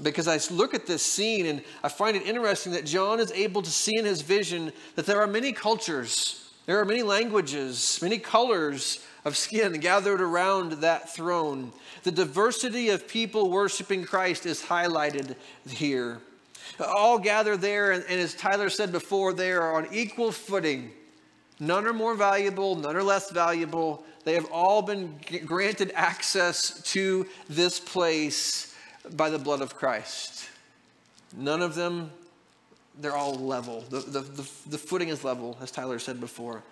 Because 0.01 0.27
I 0.27 0.39
look 0.53 0.73
at 0.73 0.87
this 0.87 1.03
scene 1.03 1.45
and 1.45 1.61
I 1.83 1.89
find 1.89 2.17
it 2.17 2.25
interesting 2.25 2.71
that 2.73 2.85
John 2.85 3.19
is 3.19 3.31
able 3.31 3.61
to 3.61 3.69
see 3.69 3.97
in 3.97 4.05
his 4.05 4.21
vision 4.21 4.71
that 4.95 5.05
there 5.05 5.21
are 5.21 5.27
many 5.27 5.51
cultures, 5.51 6.51
there 6.65 6.79
are 6.79 6.85
many 6.85 7.03
languages, 7.03 7.99
many 8.01 8.17
colors 8.17 9.05
of 9.25 9.37
skin 9.37 9.73
gathered 9.73 10.21
around 10.21 10.73
that 10.73 11.13
throne. 11.13 11.71
The 12.03 12.11
diversity 12.11 12.89
of 12.89 13.07
people 13.07 13.51
worshiping 13.51 14.03
Christ 14.03 14.45
is 14.45 14.61
highlighted 14.61 15.35
here. 15.67 16.19
All 16.79 17.19
gather 17.19 17.57
there, 17.57 17.91
and, 17.91 18.03
and 18.09 18.19
as 18.19 18.33
Tyler 18.33 18.69
said 18.69 18.91
before, 18.91 19.33
they 19.33 19.51
are 19.51 19.75
on 19.75 19.87
equal 19.91 20.31
footing. 20.31 20.91
None 21.59 21.85
are 21.85 21.93
more 21.93 22.15
valuable, 22.15 22.75
none 22.75 22.95
are 22.95 23.03
less 23.03 23.29
valuable. 23.29 24.03
They 24.23 24.33
have 24.33 24.51
all 24.51 24.81
been 24.81 25.19
granted 25.45 25.91
access 25.93 26.81
to 26.93 27.27
this 27.49 27.79
place 27.79 28.70
by 29.09 29.29
the 29.29 29.39
blood 29.39 29.61
of 29.61 29.75
Christ. 29.75 30.49
None 31.35 31.61
of 31.61 31.75
them, 31.75 32.11
they're 32.99 33.15
all 33.15 33.35
level. 33.35 33.81
The, 33.89 33.99
the, 33.99 34.19
the, 34.21 34.49
the 34.69 34.77
footing 34.77 35.09
is 35.09 35.23
level, 35.23 35.57
as 35.61 35.71
Tyler 35.71 35.99
said 35.99 36.19
before. 36.19 36.63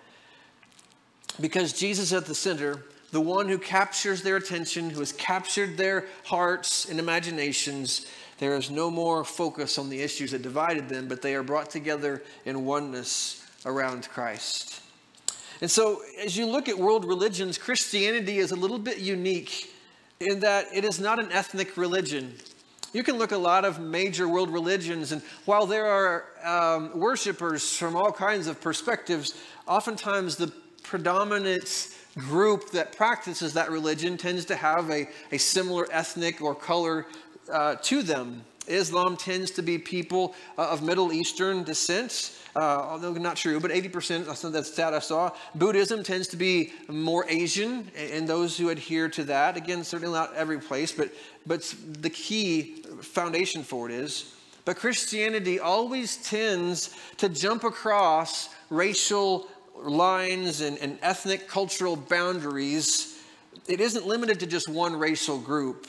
Because 1.40 1.72
Jesus 1.72 2.12
at 2.12 2.26
the 2.26 2.34
center, 2.34 2.84
the 3.12 3.20
one 3.20 3.48
who 3.48 3.58
captures 3.58 4.22
their 4.22 4.36
attention, 4.36 4.90
who 4.90 5.00
has 5.00 5.12
captured 5.12 5.76
their 5.76 6.06
hearts 6.24 6.88
and 6.88 6.98
imaginations, 6.98 8.06
there 8.38 8.56
is 8.56 8.70
no 8.70 8.90
more 8.90 9.24
focus 9.24 9.78
on 9.78 9.88
the 9.88 10.00
issues 10.00 10.30
that 10.30 10.42
divided 10.42 10.88
them, 10.88 11.08
but 11.08 11.22
they 11.22 11.34
are 11.34 11.42
brought 11.42 11.70
together 11.70 12.22
in 12.44 12.64
oneness 12.64 13.44
around 13.64 14.08
Christ. 14.08 14.80
And 15.60 15.70
so, 15.70 16.02
as 16.22 16.36
you 16.36 16.46
look 16.46 16.68
at 16.68 16.78
world 16.78 17.04
religions, 17.04 17.58
Christianity 17.58 18.38
is 18.38 18.50
a 18.50 18.56
little 18.56 18.78
bit 18.78 18.98
unique 18.98 19.74
in 20.20 20.40
that 20.40 20.66
it 20.74 20.84
is 20.84 21.00
not 21.00 21.18
an 21.18 21.32
ethnic 21.32 21.78
religion. 21.78 22.34
You 22.92 23.02
can 23.02 23.16
look 23.16 23.32
at 23.32 23.36
a 23.36 23.40
lot 23.40 23.64
of 23.64 23.80
major 23.80 24.28
world 24.28 24.50
religions, 24.50 25.12
and 25.12 25.22
while 25.46 25.64
there 25.64 25.86
are 25.86 26.26
um, 26.44 26.98
worshipers 26.98 27.74
from 27.74 27.96
all 27.96 28.12
kinds 28.12 28.46
of 28.46 28.60
perspectives, 28.60 29.34
oftentimes 29.66 30.36
the 30.36 30.52
predominant 30.82 31.88
group 32.18 32.70
that 32.72 32.94
practices 32.94 33.54
that 33.54 33.70
religion 33.70 34.18
tends 34.18 34.44
to 34.44 34.56
have 34.56 34.90
a, 34.90 35.08
a 35.32 35.38
similar 35.38 35.86
ethnic 35.90 36.42
or 36.42 36.54
color 36.54 37.06
uh, 37.50 37.76
to 37.76 38.02
them. 38.02 38.44
Islam 38.66 39.16
tends 39.16 39.50
to 39.52 39.62
be 39.62 39.78
people 39.78 40.34
uh, 40.58 40.68
of 40.68 40.82
Middle 40.82 41.12
Eastern 41.12 41.64
descent, 41.64 42.38
uh, 42.54 42.60
although 42.60 43.12
not 43.12 43.36
true, 43.36 43.58
but 43.60 43.70
80%, 43.70 44.26
that's 44.26 44.42
that 44.42 44.66
stat 44.66 44.94
I 44.94 44.98
saw. 44.98 45.30
Buddhism 45.54 46.02
tends 46.02 46.28
to 46.28 46.36
be 46.36 46.72
more 46.88 47.24
Asian, 47.28 47.90
and 47.96 48.28
those 48.28 48.56
who 48.56 48.68
adhere 48.68 49.08
to 49.10 49.24
that, 49.24 49.56
again, 49.56 49.84
certainly 49.84 50.14
not 50.14 50.34
every 50.34 50.58
place, 50.58 50.92
but, 50.92 51.10
but 51.46 51.74
the 52.00 52.10
key 52.10 52.82
foundation 53.02 53.62
for 53.62 53.88
it 53.88 53.94
is. 53.94 54.34
But 54.64 54.76
Christianity 54.76 55.58
always 55.58 56.18
tends 56.18 56.94
to 57.16 57.28
jump 57.28 57.64
across 57.64 58.50
racial 58.68 59.48
lines 59.82 60.60
and, 60.60 60.78
and 60.78 60.98
ethnic 61.02 61.48
cultural 61.48 61.96
boundaries, 61.96 63.18
it 63.66 63.80
isn't 63.80 64.06
limited 64.06 64.40
to 64.40 64.46
just 64.46 64.68
one 64.68 64.96
racial 64.96 65.38
group. 65.38 65.86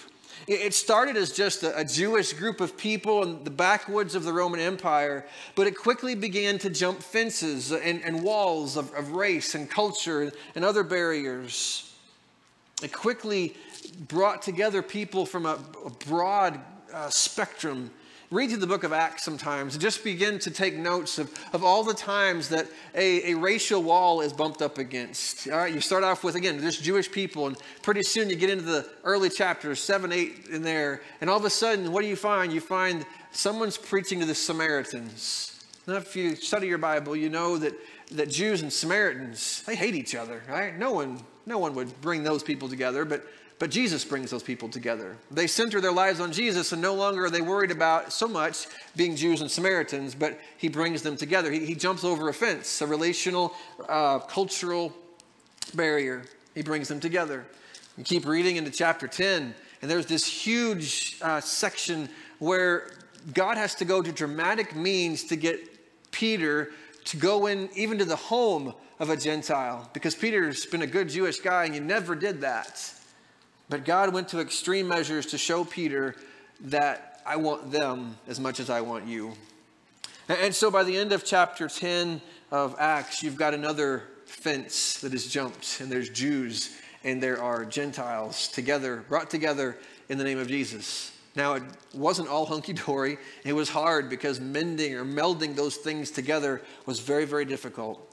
It 0.47 0.73
started 0.73 1.17
as 1.17 1.32
just 1.32 1.63
a, 1.63 1.86
Jewish 1.86 2.34
group 2.34 2.62
of 2.62 2.77
people 2.77 3.23
in 3.23 3.43
the 3.43 3.51
backwoods 3.51 4.15
of 4.15 4.23
the 4.23 4.34
Roman 4.34 4.60
Empire, 4.60 5.25
but 5.56 5.67
it 5.67 5.77
quickly 5.77 6.15
began 6.15 6.58
to 6.60 6.69
jump 6.69 7.04
fences 7.04 7.71
and, 7.71 8.04
and 8.04 8.23
walls 8.23 8.77
of, 8.77 8.93
of, 8.93 9.12
race 9.12 9.56
and 9.56 9.69
culture 9.69 10.32
and 10.56 10.65
other 10.65 10.84
barriers. 10.84 11.93
It 12.82 12.91
quickly 12.91 13.56
brought 14.08 14.41
together 14.41 14.82
people 14.82 15.25
from 15.25 15.45
a, 15.45 15.60
a 15.86 15.89
broad 16.08 16.60
uh, 16.93 17.10
spectrum 17.10 17.91
read 18.32 18.50
through 18.50 18.60
the 18.60 18.67
book 18.67 18.86
of 18.86 18.94
Acts 18.94 19.24
sometimes 19.24 19.74
and 19.76 19.82
just 19.82 20.06
begin 20.06 20.39
to 20.39 20.50
take 20.50 20.78
notes 20.78 21.20
of, 21.20 21.30
of 21.52 21.65
all 21.65 21.84
the 21.84 21.94
times 21.94 22.48
that 22.48 22.65
a, 22.96 23.34
a 23.34 23.36
racial 23.36 23.84
wall 23.84 24.22
is 24.22 24.32
bumped 24.32 24.62
up 24.62 24.78
against. 24.78 25.50
All 25.50 25.58
right, 25.58 25.74
you 25.74 25.82
start 25.82 26.06
off 26.06 26.24
with, 26.24 26.36
again, 26.36 26.60
just 26.62 26.82
Jewish 26.82 27.12
people, 27.12 27.48
and 27.48 27.58
pretty 27.82 28.04
soon 28.04 28.30
you 28.30 28.38
get 28.38 28.50
into 28.50 28.63
the 28.63 28.89
early 29.04 29.30
chapters, 29.30 29.82
seven, 29.82 30.13
eight 30.13 30.48
in 30.50 30.63
there, 30.63 31.02
and 31.20 31.30
all 31.30 31.38
of 31.38 31.44
a 31.44 31.50
sudden, 31.50 31.91
what 31.91 32.04
do 32.04 32.08
you 32.08 32.15
find? 32.15 32.54
You 32.54 32.62
find 32.62 33.06
someone's 33.32 33.78
preaching 33.78 34.22
to 34.22 34.26
the 34.26 34.36
Samaritans. 34.36 35.65
Now, 35.86 35.96
if 35.96 36.15
you 36.15 36.36
study 36.36 36.67
your 36.67 36.78
Bible, 36.78 37.17
you 37.17 37.30
know 37.30 37.58
that, 37.58 37.74
that 38.12 38.30
Jews 38.30 38.62
and 38.62 38.72
Samaritans, 38.72 39.63
they 39.63 39.76
hate 39.76 39.96
each 39.96 40.15
other, 40.15 40.41
right? 40.48 40.78
No 40.78 40.94
one, 40.94 41.20
no 41.46 41.58
one 41.58 41.76
would 41.76 42.00
bring 42.00 42.24
those 42.24 42.44
people 42.44 42.70
together, 42.70 43.04
but 43.04 43.26
but 43.62 43.69
Jesus 43.69 44.04
brings 44.04 44.32
those 44.32 44.41
people 44.41 44.69
together. 44.69 45.17
They 45.30 45.45
center 45.45 45.80
their 45.82 45.91
lives 45.91 46.19
on 46.19 46.32
Jesus, 46.32 46.71
and 46.71 46.82
no 46.82 46.95
longer 46.95 47.26
are 47.26 47.30
they 47.30 47.41
worried 47.41 47.69
about 47.69 48.12
so 48.12 48.28
much 48.28 48.65
being 48.95 49.15
Jews 49.15 49.39
and 49.41 49.52
Samaritans, 49.52 50.15
but 50.15 50.39
he 50.58 50.67
brings 50.67 51.04
them 51.04 51.15
together. 51.15 51.52
He, 51.52 51.63
he 51.67 51.76
jumps 51.76 52.04
over 52.04 52.28
a 52.28 52.34
fence, 52.34 52.82
a 52.82 52.88
relational, 52.88 53.54
uh, 53.88 54.17
cultural 54.17 54.91
barrier. 55.76 56.24
He 56.56 56.63
brings 56.63 56.88
them 56.88 57.00
together. 57.00 57.45
You 58.00 58.04
keep 58.04 58.26
reading 58.26 58.56
into 58.56 58.71
chapter 58.71 59.08
10, 59.08 59.54
and 59.84 59.91
there's 59.91 60.08
this 60.08 60.26
huge 60.26 61.17
uh, 61.21 61.39
section 61.39 62.10
where 62.39 62.89
God 63.32 63.58
has 63.58 63.76
to 63.76 63.86
go 63.86 64.02
to 64.02 64.12
dramatic 64.12 64.76
means 64.76 65.26
to 65.26 65.36
get 65.36 65.60
Peter 66.10 66.71
to 67.06 67.17
go 67.17 67.45
in 67.45 67.69
even 67.76 68.00
to 68.00 68.06
the 68.06 68.15
home 68.15 68.74
of 68.97 69.12
a 69.12 69.15
Gentile 69.17 69.88
because 69.93 70.15
Peter's 70.15 70.65
been 70.65 70.82
a 70.82 70.88
good 70.88 71.10
Jewish 71.10 71.41
guy 71.41 71.65
and 71.65 71.76
you 71.76 71.82
never 71.82 72.15
did 72.15 72.41
that. 72.41 72.95
But 73.71 73.86
God 73.86 74.13
went 74.13 74.27
to 74.27 74.41
extreme 74.41 74.89
measures 74.89 75.27
to 75.27 75.38
show 75.38 75.63
Peter 75.63 76.17
that 76.60 77.21
I 77.25 77.38
want 77.38 77.71
them 77.71 78.17
as 78.27 78.38
much 78.38 78.60
as 78.60 78.69
I 78.69 78.81
want 78.81 79.07
you. 79.07 79.31
And 80.27 80.53
so 80.53 80.69
by 80.69 80.84
the 80.84 80.97
end 80.97 81.13
of 81.13 81.23
chapter 81.23 81.69
10 81.69 82.19
of 82.51 82.75
Acts, 82.77 83.23
you've 83.23 83.38
got 83.38 83.53
another 83.53 84.03
fence 84.25 84.99
that 84.99 85.13
is 85.13 85.25
jumped, 85.31 85.79
and 85.79 85.89
there's 85.89 86.10
Jews 86.10 86.75
and 87.05 87.23
there 87.23 87.41
are 87.41 87.63
Gentiles 87.63 88.49
together, 88.49 89.05
brought 89.07 89.29
together 89.29 89.77
in 90.10 90.17
the 90.17 90.25
name 90.25 90.38
of 90.38 90.49
Jesus. 90.49 91.13
Now, 91.38 91.53
it 91.53 91.63
wasn't 91.93 92.27
all 92.27 92.45
hunky 92.45 92.73
dory. 92.73 93.17
It 93.45 93.53
was 93.53 93.69
hard 93.69 94.10
because 94.10 94.41
mending 94.41 94.95
or 94.95 95.05
melding 95.05 95.55
those 95.55 95.77
things 95.77 96.12
together 96.12 96.62
was 96.86 96.99
very, 96.99 97.23
very 97.23 97.45
difficult. 97.45 98.05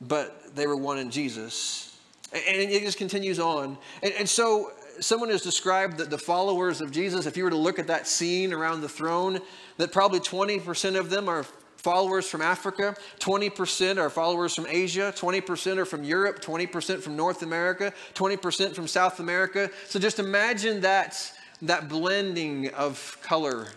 But 0.00 0.56
they 0.56 0.66
were 0.66 0.76
one 0.76 0.98
in 0.98 1.12
Jesus. 1.12 1.88
And 2.32 2.42
it 2.44 2.82
just 2.82 2.98
continues 2.98 3.38
on. 3.38 3.78
And, 4.02 4.12
and 4.14 4.28
so 4.28 4.72
someone 5.00 5.30
has 5.30 5.42
described 5.42 5.98
that 5.98 6.10
the 6.10 6.18
followers 6.18 6.80
of 6.80 6.90
Jesus, 6.90 7.26
if 7.26 7.36
you 7.36 7.44
were 7.44 7.50
to 7.50 7.56
look 7.56 7.78
at 7.78 7.86
that 7.86 8.06
scene 8.06 8.52
around 8.52 8.80
the 8.80 8.88
throne, 8.88 9.40
that 9.76 9.92
probably 9.92 10.20
20% 10.20 10.98
of 10.98 11.10
them 11.10 11.28
are 11.28 11.44
followers 11.76 12.28
from 12.28 12.42
Africa, 12.42 12.96
20% 13.20 13.98
are 13.98 14.10
followers 14.10 14.54
from 14.54 14.66
Asia, 14.68 15.12
20% 15.16 15.78
are 15.78 15.84
from 15.84 16.04
Europe, 16.04 16.40
20% 16.42 17.00
from 17.00 17.16
North 17.16 17.42
America, 17.42 17.92
20% 18.14 18.74
from 18.74 18.86
South 18.86 19.20
America. 19.20 19.70
So 19.86 19.98
just 19.98 20.18
imagine 20.18 20.80
that, 20.80 21.16
that 21.62 21.88
blending 21.88 22.70
of 22.74 23.16
color, 23.22 23.68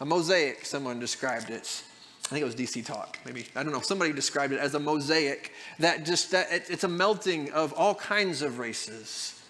a 0.00 0.04
mosaic, 0.04 0.64
someone 0.64 0.98
described 0.98 1.50
it. 1.50 1.82
I 2.26 2.28
think 2.28 2.42
it 2.42 2.46
was 2.46 2.54
DC 2.54 2.86
Talk, 2.86 3.18
maybe. 3.26 3.46
I 3.54 3.62
don't 3.62 3.72
know. 3.72 3.80
Somebody 3.80 4.12
described 4.12 4.54
it 4.54 4.58
as 4.58 4.74
a 4.74 4.80
mosaic 4.80 5.52
that 5.78 6.06
just, 6.06 6.30
that 6.30 6.48
it's 6.50 6.84
a 6.84 6.88
melting 6.88 7.52
of 7.52 7.74
all 7.74 7.94
kinds 7.94 8.40
of 8.40 8.58
races. 8.58 9.41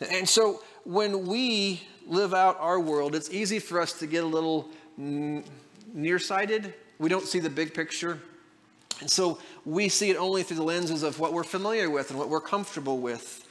And 0.00 0.28
so 0.28 0.62
when 0.84 1.26
we 1.26 1.82
live 2.06 2.34
out 2.34 2.58
our 2.60 2.80
world, 2.80 3.14
it's 3.14 3.30
easy 3.30 3.58
for 3.58 3.80
us 3.80 3.92
to 4.00 4.06
get 4.06 4.24
a 4.24 4.26
little 4.26 4.68
nearsighted. 5.92 6.74
We 6.98 7.08
don't 7.08 7.26
see 7.26 7.38
the 7.38 7.50
big 7.50 7.74
picture. 7.74 8.20
And 9.00 9.10
so 9.10 9.38
we 9.64 9.88
see 9.88 10.10
it 10.10 10.16
only 10.16 10.42
through 10.42 10.58
the 10.58 10.62
lenses 10.62 11.02
of 11.02 11.18
what 11.18 11.32
we're 11.32 11.44
familiar 11.44 11.90
with 11.90 12.10
and 12.10 12.18
what 12.18 12.28
we're 12.28 12.40
comfortable 12.40 12.98
with. 12.98 13.46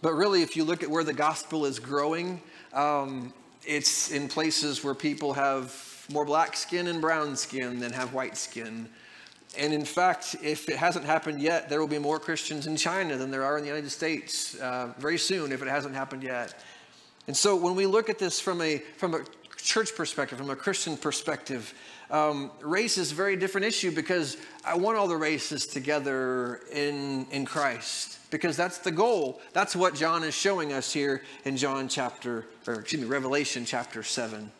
But 0.00 0.12
really, 0.12 0.42
if 0.42 0.56
you 0.56 0.64
look 0.64 0.82
at 0.82 0.90
where 0.90 1.04
the 1.04 1.12
gospel 1.12 1.66
is 1.66 1.78
growing, 1.78 2.40
um, 2.72 3.32
it's 3.66 4.10
in 4.10 4.28
places 4.28 4.84
where 4.84 4.94
people 4.94 5.32
have 5.34 6.06
more 6.10 6.24
black 6.24 6.56
skin 6.56 6.86
and 6.86 7.00
brown 7.00 7.36
skin 7.36 7.80
than 7.80 7.92
have 7.92 8.14
white 8.14 8.36
skin. 8.36 8.88
And 9.56 9.72
in 9.72 9.84
fact, 9.84 10.36
if 10.42 10.68
it 10.68 10.76
hasn't 10.76 11.06
happened 11.06 11.40
yet, 11.40 11.68
there 11.68 11.80
will 11.80 11.88
be 11.88 11.98
more 11.98 12.18
Christians 12.18 12.66
in 12.66 12.76
China 12.76 13.16
than 13.16 13.30
there 13.30 13.44
are 13.44 13.56
in 13.56 13.62
the 13.62 13.68
United 13.68 13.90
States 13.90 14.54
uh, 14.56 14.92
very 14.98 15.18
soon 15.18 15.52
if 15.52 15.62
it 15.62 15.68
hasn't 15.68 15.94
happened 15.94 16.22
yet. 16.22 16.54
And 17.26 17.36
so 17.36 17.56
when 17.56 17.74
we 17.74 17.86
look 17.86 18.08
at 18.08 18.18
this 18.18 18.40
from 18.40 18.60
a, 18.60 18.78
from 18.96 19.14
a 19.14 19.20
church 19.56 19.94
perspective, 19.94 20.38
from 20.38 20.50
a 20.50 20.56
Christian 20.56 20.96
perspective, 20.96 21.74
um, 22.10 22.50
race 22.62 22.96
is 22.96 23.12
a 23.12 23.14
very 23.14 23.36
different 23.36 23.66
issue 23.66 23.90
because 23.90 24.38
I 24.64 24.76
want 24.76 24.96
all 24.96 25.08
the 25.08 25.16
races 25.16 25.66
together 25.66 26.60
in, 26.72 27.26
in 27.30 27.44
Christ 27.44 28.18
because 28.30 28.56
that's 28.56 28.78
the 28.78 28.90
goal. 28.90 29.40
That's 29.52 29.76
what 29.76 29.94
John 29.94 30.24
is 30.24 30.34
showing 30.34 30.72
us 30.72 30.92
here 30.92 31.22
in 31.44 31.56
John 31.56 31.88
chapter, 31.88 32.46
or 32.66 32.74
excuse 32.74 33.02
me, 33.02 33.08
Revelation 33.08 33.64
chapter 33.64 34.02
7. 34.02 34.50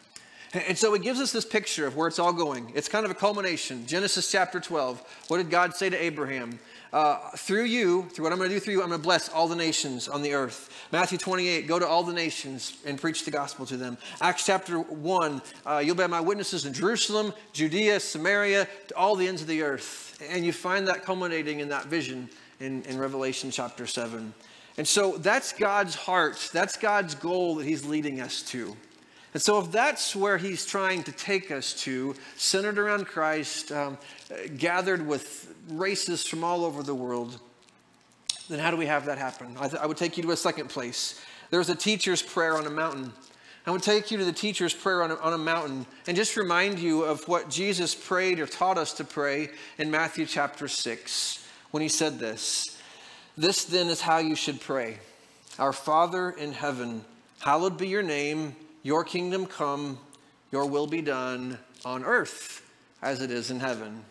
And 0.55 0.79
so 0.79 0.95
it 0.95 1.03
gives 1.03 1.21
us 1.21 1.31
this 1.31 1.45
picture 1.45 1.87
of 1.87 1.95
where 1.95 2.09
it's 2.09 2.19
all 2.19 2.33
going. 2.33 2.73
It's 2.75 2.89
kind 2.89 3.05
of 3.05 3.11
a 3.11 3.15
culmination. 3.15 3.87
Genesis 3.87 4.31
chapter 4.31 4.61
12. 4.61 5.03
What 5.29 5.39
did 5.39 5.51
God 5.51 5.75
say 5.75 5.91
to 5.91 6.03
Abraham? 6.03 6.59
Uh, 6.91 7.19
through 7.37 7.65
you, 7.65 8.05
through 8.11 8.25
what 8.25 8.33
I'm 8.33 8.39
going 8.39 8.49
to 8.49 8.57
do 8.57 8.61
through 8.61 8.73
you, 8.73 8.83
I'm 8.83 8.89
going 8.89 8.99
to 8.99 9.05
bless 9.05 9.29
all 9.29 9.47
the 9.47 9.57
nations 9.57 10.09
on 10.09 10.23
the 10.23 10.33
earth. 10.33 10.87
Matthew 10.91 11.19
28, 11.19 11.67
go 11.67 11.79
to 11.79 11.87
all 11.87 12.03
the 12.03 12.15
nations 12.15 12.79
and 12.87 12.99
preach 12.99 13.27
the 13.27 13.31
gospel 13.31 13.67
to 13.67 13.77
them. 13.77 13.99
Acts 14.23 14.47
chapter 14.47 14.79
1, 14.79 15.43
uh, 15.67 15.83
you'll 15.85 15.95
be 15.95 16.07
my 16.07 16.21
witnesses 16.21 16.65
in 16.65 16.73
Jerusalem, 16.73 17.35
Judea, 17.53 18.01
Samaria, 18.01 18.67
to 18.89 18.97
all 18.97 19.17
the 19.17 19.29
ends 19.29 19.43
of 19.43 19.49
the 19.49 19.61
earth. 19.61 20.19
And 20.31 20.47
you 20.47 20.53
find 20.53 20.89
that 20.89 21.05
culminating 21.05 21.61
in 21.61 21.69
that 21.69 21.87
vision 21.87 22.31
in, 22.59 22.83
in 22.85 22.97
Revelation 22.99 23.51
chapter 23.51 23.87
7. 23.87 24.33
And 24.79 24.89
so 24.89 25.19
that's 25.19 25.53
God's 25.53 25.95
heart. 25.95 26.49
That's 26.55 26.77
God's 26.77 27.15
goal 27.15 27.57
that 27.57 27.67
He's 27.67 27.85
leading 27.85 28.21
us 28.21 28.43
to. 28.45 28.75
And 29.39 29.43
so, 29.45 29.61
if 29.61 29.71
that's 29.71 30.17
where 30.17 30.37
he's 30.37 30.67
trying 30.67 31.05
to 31.05 31.13
take 31.13 31.53
us 31.53 31.73
to, 31.85 32.17
centered 32.37 32.77
around 32.77 33.07
Christ, 33.07 33.71
um, 33.71 33.97
gathered 34.57 35.07
with 35.07 35.55
races 35.69 36.27
from 36.27 36.43
all 36.43 36.65
over 36.65 36.83
the 36.83 36.93
world, 36.93 37.39
then 38.49 38.59
how 38.59 38.73
do 38.73 38.77
we 38.77 38.87
have 38.87 39.07
that 39.07 39.17
happen? 39.17 39.55
I, 39.57 39.69
th- 39.69 39.81
I 39.81 39.87
would 39.87 39.97
take 39.97 40.17
you 40.17 40.25
to 40.25 40.33
a 40.33 40.37
second 40.37 40.71
place. 40.71 41.21
There's 41.51 41.69
a 41.69 41.77
teacher's 41.77 42.21
prayer 42.21 42.59
on 42.59 42.67
a 42.67 42.71
mountain. 42.71 43.13
I 43.65 43.71
would 43.71 43.85
take 43.85 44.11
you 44.11 44.19
to 44.19 44.25
the 44.25 44.33
teacher's 44.33 44.75
prayer 44.75 45.05
on 45.05 45.13
a, 45.13 45.17
on 45.19 45.33
a 45.33 45.39
mountain 45.39 45.87
and 46.09 46.17
just 46.17 46.37
remind 46.37 46.81
you 46.81 47.05
of 47.05 47.29
what 47.29 47.49
Jesus 47.49 47.95
prayed 47.95 48.41
or 48.41 48.47
taught 48.49 48.77
us 48.77 48.93
to 48.95 49.05
pray 49.05 49.51
in 49.79 49.89
Matthew 49.89 50.27
chapter 50.27 50.67
6 50.67 51.47
when 51.71 51.81
he 51.81 51.89
said 51.89 52.19
this 52.19 52.77
This 53.37 53.65
then 53.67 53.87
is 53.87 54.01
how 54.01 54.19
you 54.19 54.35
should 54.35 54.61
pray 54.61 54.99
Our 55.61 55.73
Father 55.73 56.29
in 56.29 56.51
heaven, 56.51 57.05
hallowed 57.39 57.79
be 57.79 57.87
your 57.87 58.03
name. 58.03 58.57
Your 58.89 59.05
kingdom 59.05 59.45
come, 59.45 59.99
your 60.51 60.65
will 60.65 60.87
be 60.87 61.03
done 61.03 61.59
on 61.85 62.07
earth 62.07 62.67
as 63.03 63.21
it 63.21 63.31
is 63.31 63.51
in 63.51 63.61
heaven. 63.61 64.03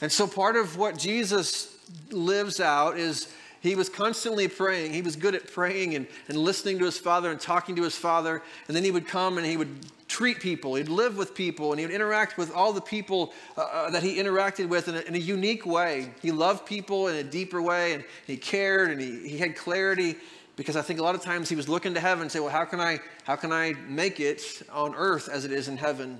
And 0.00 0.10
so 0.10 0.26
part 0.26 0.56
of 0.56 0.78
what 0.78 0.96
Jesus 0.96 1.76
lives 2.10 2.58
out 2.58 2.98
is 2.98 3.30
he 3.60 3.74
was 3.74 3.90
constantly 3.90 4.48
praying. 4.48 4.94
He 4.94 5.02
was 5.02 5.16
good 5.16 5.34
at 5.34 5.52
praying 5.52 5.96
and, 5.96 6.06
and 6.28 6.38
listening 6.38 6.78
to 6.78 6.86
his 6.86 6.96
father 6.96 7.30
and 7.30 7.38
talking 7.38 7.76
to 7.76 7.82
his 7.82 7.94
father. 7.94 8.42
And 8.68 8.74
then 8.74 8.84
he 8.84 8.90
would 8.90 9.06
come 9.06 9.36
and 9.36 9.46
he 9.46 9.58
would 9.58 9.84
treat 10.08 10.40
people. 10.40 10.76
He'd 10.76 10.88
live 10.88 11.18
with 11.18 11.34
people 11.34 11.72
and 11.72 11.78
he 11.78 11.84
would 11.84 11.94
interact 11.94 12.38
with 12.38 12.54
all 12.54 12.72
the 12.72 12.80
people 12.80 13.34
uh, 13.58 13.60
uh 13.60 13.90
that 13.90 14.02
he 14.02 14.16
interacted 14.16 14.70
with 14.70 14.88
in 14.88 14.94
a, 14.94 15.00
in 15.00 15.14
a, 15.14 15.18
unique 15.18 15.66
way. 15.66 16.14
He 16.22 16.32
loved 16.32 16.64
people 16.64 17.08
in 17.08 17.16
a 17.16 17.22
deeper 17.22 17.60
way 17.60 17.92
and 17.92 18.04
he 18.26 18.38
cared 18.38 18.92
and 18.92 18.98
he, 18.98 19.28
he 19.28 19.36
had 19.36 19.56
clarity 19.56 20.16
because 20.56 20.74
I 20.74 20.82
think 20.82 20.98
a 20.98 21.02
lot 21.02 21.14
of 21.14 21.22
times 21.22 21.48
he 21.48 21.56
was 21.56 21.68
looking 21.68 21.94
to 21.94 22.00
heaven 22.00 22.22
and 22.22 22.32
say, 22.32 22.40
well, 22.40 22.48
how 22.48 22.64
can 22.64 22.80
I, 22.80 22.98
how 23.24 23.36
can 23.36 23.52
I 23.52 23.74
make 23.86 24.20
it 24.20 24.62
on 24.72 24.94
earth 24.94 25.28
as 25.28 25.44
it 25.44 25.52
is 25.52 25.68
in 25.68 25.76
heaven? 25.76 26.18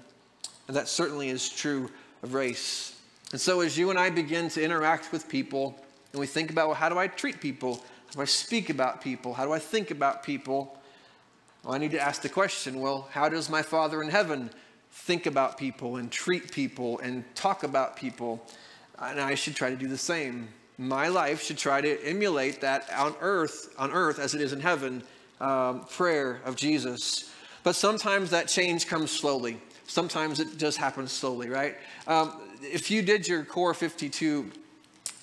And 0.69 0.77
that 0.77 0.89
certainly 0.89 1.31
is 1.31 1.49
true 1.49 1.91
of 2.23 2.35
race. 2.35 3.01
And 3.33 3.41
so 3.41 3.61
as 3.61 3.79
you 3.79 3.91
and 3.91 3.99
I 3.99 4.11
begin 4.11 4.49
to 4.51 4.63
interact 4.63 5.11
with 5.11 5.29
people 5.29 5.75
and 6.13 6.21
we 6.21 6.27
think 6.27 6.51
about, 6.51 6.69
well, 6.69 6.77
how 6.77 6.89
do 6.89 6.99
I 6.99 7.09
treat 7.09 7.41
people? 7.41 7.77
How 8.09 8.13
do 8.17 8.21
I 8.21 8.27
speak 8.27 8.71
about 8.71 9.01
people? 9.01 9.35
How 9.35 9.45
do 9.47 9.53
I 9.53 9.59
think 9.59 9.91
about 9.91 10.23
people? 10.23 10.79
Well, 11.65 11.75
I 11.75 11.79
need 11.79 11.91
to 11.93 12.01
ask 12.01 12.23
the 12.23 12.29
question, 12.29 12.81
well, 12.81 13.09
how 13.11 13.29
does 13.29 13.51
my 13.51 13.63
Father 13.63 14.03
in 14.03 14.11
heaven 14.11 14.51
think 14.93 15.27
about 15.27 15.59
people 15.59 15.97
and 15.97 16.11
treat 16.11 16.53
people 16.53 16.99
and 17.01 17.25
talk 17.35 17.65
about 17.65 17.97
people? 17.97 18.47
And 18.99 19.21
I 19.21 19.35
should 19.35 19.57
try 19.57 19.71
to 19.71 19.77
do 19.77 19.89
the 19.89 19.99
same 19.99 20.49
my 20.79 21.09
life 21.09 21.43
should 21.43 21.59
try 21.59 21.81
to 21.81 22.05
emulate 22.05 22.61
that 22.61 22.91
on 22.97 23.15
earth, 23.21 23.75
on 23.79 23.93
earth 23.93 24.19
as 24.19 24.35
it 24.35 24.41
is 24.41 24.53
in 24.53 24.61
heaven, 24.61 25.03
um, 25.41 25.85
prayer 25.85 26.41
of 26.45 26.57
Jesus. 26.57 27.31
But 27.63 27.75
sometimes 27.75 28.31
that 28.31 28.49
change 28.49 28.87
comes 28.87 29.11
slowly. 29.11 29.61
Sometimes 29.87 30.41
it 30.41 30.59
just 30.59 30.79
happens 30.79 31.13
slowly, 31.13 31.49
right? 31.49 31.77
Um, 32.07 32.33
if 32.61 32.91
you 32.91 33.03
did 33.03 33.27
your 33.27 33.45
Core 33.45 33.75
52 33.75 34.51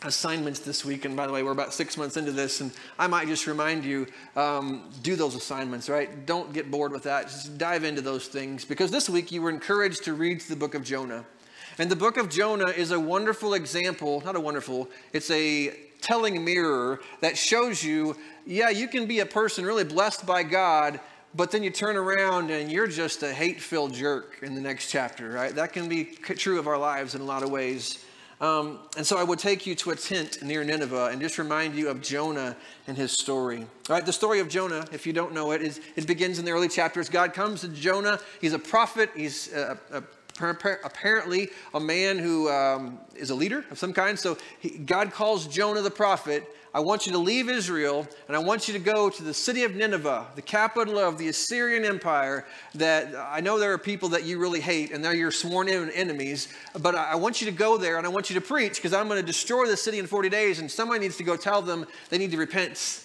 assignments 0.05 0.59
this 0.59 0.83
week. 0.83 1.05
And 1.05 1.15
by 1.15 1.27
the 1.27 1.33
way, 1.33 1.43
we're 1.43 1.51
about 1.51 1.73
six 1.73 1.97
months 1.97 2.17
into 2.17 2.31
this, 2.31 2.61
and 2.61 2.71
I 2.99 3.07
might 3.07 3.27
just 3.27 3.47
remind 3.47 3.85
you 3.85 4.07
um, 4.35 4.89
do 5.01 5.15
those 5.15 5.35
assignments, 5.35 5.89
right? 5.89 6.25
Don't 6.25 6.53
get 6.53 6.69
bored 6.69 6.91
with 6.91 7.03
that. 7.03 7.27
Just 7.27 7.57
dive 7.57 7.83
into 7.83 8.01
those 8.01 8.27
things 8.27 8.65
because 8.65 8.91
this 8.91 9.09
week 9.09 9.31
you 9.31 9.41
were 9.41 9.49
encouraged 9.49 10.03
to 10.05 10.13
read 10.13 10.41
the 10.41 10.55
book 10.55 10.75
of 10.75 10.83
Jonah. 10.83 11.25
And 11.77 11.89
the 11.89 11.95
book 11.95 12.17
of 12.17 12.29
Jonah 12.29 12.69
is 12.69 12.91
a 12.91 12.99
wonderful 12.99 13.53
example, 13.53 14.21
not 14.25 14.35
a 14.35 14.39
wonderful, 14.39 14.89
it's 15.11 15.31
a 15.31 15.73
telling 16.01 16.43
mirror 16.43 16.99
that 17.21 17.37
shows 17.37 17.83
you, 17.83 18.15
yeah, 18.45 18.69
you 18.69 18.87
can 18.87 19.05
be 19.05 19.19
a 19.19 19.25
person 19.25 19.65
really 19.65 19.85
blessed 19.85 20.25
by 20.25 20.43
God, 20.43 20.99
but 21.33 21.49
then 21.49 21.63
you 21.63 21.71
turn 21.71 21.95
around 21.95 22.51
and 22.51 22.71
you're 22.71 22.87
just 22.87 23.23
a 23.23 23.33
hate 23.33 23.61
filled 23.61 23.93
jerk 23.93 24.37
in 24.41 24.53
the 24.53 24.61
next 24.61 24.91
chapter, 24.91 25.31
right? 25.31 25.55
That 25.55 25.73
can 25.73 25.89
be 25.89 26.03
true 26.03 26.59
of 26.59 26.67
our 26.67 26.77
lives 26.77 27.15
in 27.15 27.21
a 27.21 27.25
lot 27.25 27.41
of 27.41 27.49
ways. 27.49 28.03
Um, 28.41 28.79
and 28.97 29.07
so 29.07 29.17
I 29.17 29.23
would 29.23 29.39
take 29.39 29.65
you 29.65 29.73
to 29.75 29.91
a 29.91 29.95
tent 29.95 30.43
near 30.43 30.65
Nineveh 30.65 31.05
and 31.11 31.21
just 31.21 31.37
remind 31.37 31.75
you 31.75 31.87
of 31.87 32.01
Jonah 32.01 32.57
and 32.87 32.97
his 32.97 33.13
story. 33.13 33.59
All 33.59 33.95
right, 33.95 34.05
the 34.05 34.11
story 34.11 34.41
of 34.41 34.49
Jonah, 34.49 34.85
if 34.91 35.07
you 35.07 35.13
don't 35.13 35.33
know 35.33 35.51
it, 35.51 35.61
is 35.61 35.79
it 35.95 36.05
begins 36.05 36.39
in 36.39 36.45
the 36.45 36.51
early 36.51 36.67
chapters. 36.67 37.07
God 37.07 37.33
comes 37.33 37.61
to 37.61 37.69
Jonah. 37.69 38.19
He's 38.41 38.51
a 38.51 38.59
prophet. 38.59 39.11
He's 39.15 39.53
a, 39.53 39.79
a 39.91 40.03
apparently 40.39 41.49
a 41.73 41.79
man 41.79 42.17
who 42.17 42.49
um, 42.49 42.99
is 43.15 43.29
a 43.29 43.35
leader 43.35 43.63
of 43.69 43.77
some 43.77 43.93
kind. 43.93 44.17
So 44.17 44.37
he, 44.59 44.69
God 44.69 45.11
calls 45.11 45.47
Jonah 45.47 45.81
the 45.81 45.91
prophet. 45.91 46.49
I 46.75 46.79
want 46.79 47.05
you 47.05 47.11
to 47.11 47.19
leave 47.19 47.49
Israel 47.49 48.07
and 48.27 48.35
I 48.35 48.39
want 48.39 48.67
you 48.67 48.73
to 48.73 48.79
go 48.79 49.07
to 49.07 49.23
the 49.23 49.33
city 49.33 49.63
of 49.63 49.75
Nineveh, 49.75 50.25
the 50.33 50.41
capital 50.41 50.97
of 50.97 51.19
the 51.19 51.27
Assyrian 51.27 51.85
Empire. 51.85 52.47
That 52.73 53.13
I 53.15 53.41
know 53.41 53.59
there 53.59 53.73
are 53.73 53.77
people 53.77 54.09
that 54.09 54.23
you 54.23 54.39
really 54.39 54.59
hate 54.59 54.91
and 54.91 55.05
they're 55.05 55.15
your 55.15 55.29
sworn 55.29 55.69
enemies, 55.69 56.47
but 56.81 56.95
I 56.95 57.15
want 57.15 57.41
you 57.41 57.45
to 57.45 57.55
go 57.55 57.77
there 57.77 57.97
and 57.97 58.07
I 58.07 58.09
want 58.09 58.31
you 58.31 58.33
to 58.35 58.41
preach 58.41 58.75
because 58.75 58.93
I'm 58.93 59.07
going 59.07 59.21
to 59.21 59.25
destroy 59.25 59.67
the 59.67 59.77
city 59.77 59.99
in 59.99 60.07
40 60.07 60.29
days 60.29 60.59
and 60.59 60.69
somebody 60.69 61.01
needs 61.01 61.17
to 61.17 61.23
go 61.23 61.37
tell 61.37 61.61
them 61.61 61.85
they 62.09 62.17
need 62.17 62.31
to 62.31 62.37
repent. 62.37 63.03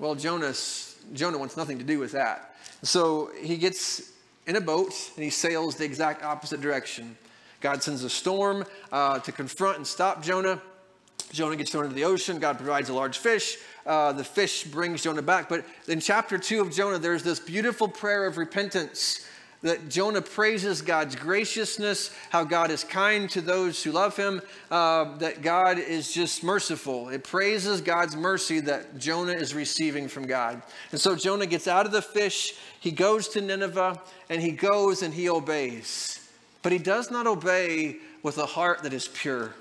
Well, 0.00 0.16
Jonas, 0.16 0.98
Jonah 1.12 1.38
wants 1.38 1.56
nothing 1.56 1.78
to 1.78 1.84
do 1.84 2.00
with 2.00 2.12
that. 2.12 2.56
So 2.82 3.30
he 3.40 3.56
gets 3.56 4.12
in 4.48 4.56
a 4.56 4.60
boat 4.60 4.94
and 5.14 5.22
he 5.22 5.30
sails 5.30 5.76
the 5.76 5.84
exact 5.84 6.24
opposite 6.24 6.60
direction. 6.60 7.16
God 7.60 7.82
sends 7.82 8.02
a 8.02 8.10
storm 8.10 8.64
uh, 8.90 9.18
to 9.20 9.30
confront 9.30 9.76
and 9.76 9.86
stop 9.86 10.22
Jonah. 10.22 10.60
Jonah 11.32 11.56
gets 11.56 11.70
thrown 11.70 11.84
into 11.84 11.94
the 11.94 12.04
ocean. 12.04 12.38
God 12.38 12.56
provides 12.56 12.88
a 12.88 12.94
large 12.94 13.18
fish. 13.18 13.58
Uh, 13.84 14.12
the 14.12 14.24
fish 14.24 14.64
brings 14.64 15.02
Jonah 15.02 15.20
back. 15.20 15.50
But 15.50 15.66
in 15.86 16.00
chapter 16.00 16.38
two 16.38 16.62
of 16.62 16.70
Jonah, 16.70 16.98
there's 16.98 17.22
this 17.22 17.38
beautiful 17.38 17.88
prayer 17.88 18.26
of 18.26 18.38
repentance 18.38 19.27
that 19.62 19.88
Jonah 19.88 20.22
praises 20.22 20.82
God's 20.82 21.16
graciousness, 21.16 22.14
how 22.30 22.44
God 22.44 22.70
is 22.70 22.84
kind 22.84 23.28
to 23.30 23.40
those 23.40 23.82
who 23.82 23.90
love 23.90 24.16
him, 24.16 24.40
uh, 24.70 25.16
that 25.18 25.42
God 25.42 25.78
is 25.78 26.12
just 26.12 26.44
merciful. 26.44 27.08
It 27.08 27.24
praises 27.24 27.80
God's 27.80 28.16
mercy 28.16 28.60
that 28.60 28.98
Jonah 28.98 29.32
is 29.32 29.54
receiving 29.54 30.06
from 30.08 30.26
God. 30.26 30.62
And 30.92 31.00
so 31.00 31.16
Jonah 31.16 31.46
gets 31.46 31.66
out 31.66 31.86
of 31.86 31.92
the 31.92 32.02
fish, 32.02 32.54
he 32.80 32.92
goes 32.92 33.28
to 33.30 33.40
Nineveh, 33.40 34.00
and 34.30 34.40
he 34.40 34.52
goes 34.52 35.02
and 35.02 35.12
he 35.12 35.28
obeys. 35.28 36.28
But 36.62 36.72
he 36.72 36.78
does 36.78 37.10
not 37.10 37.26
obey 37.26 37.96
with 38.22 38.38
a 38.38 38.46
heart 38.46 38.82
that 38.84 38.92
is 38.92 39.08
pure. 39.08 39.54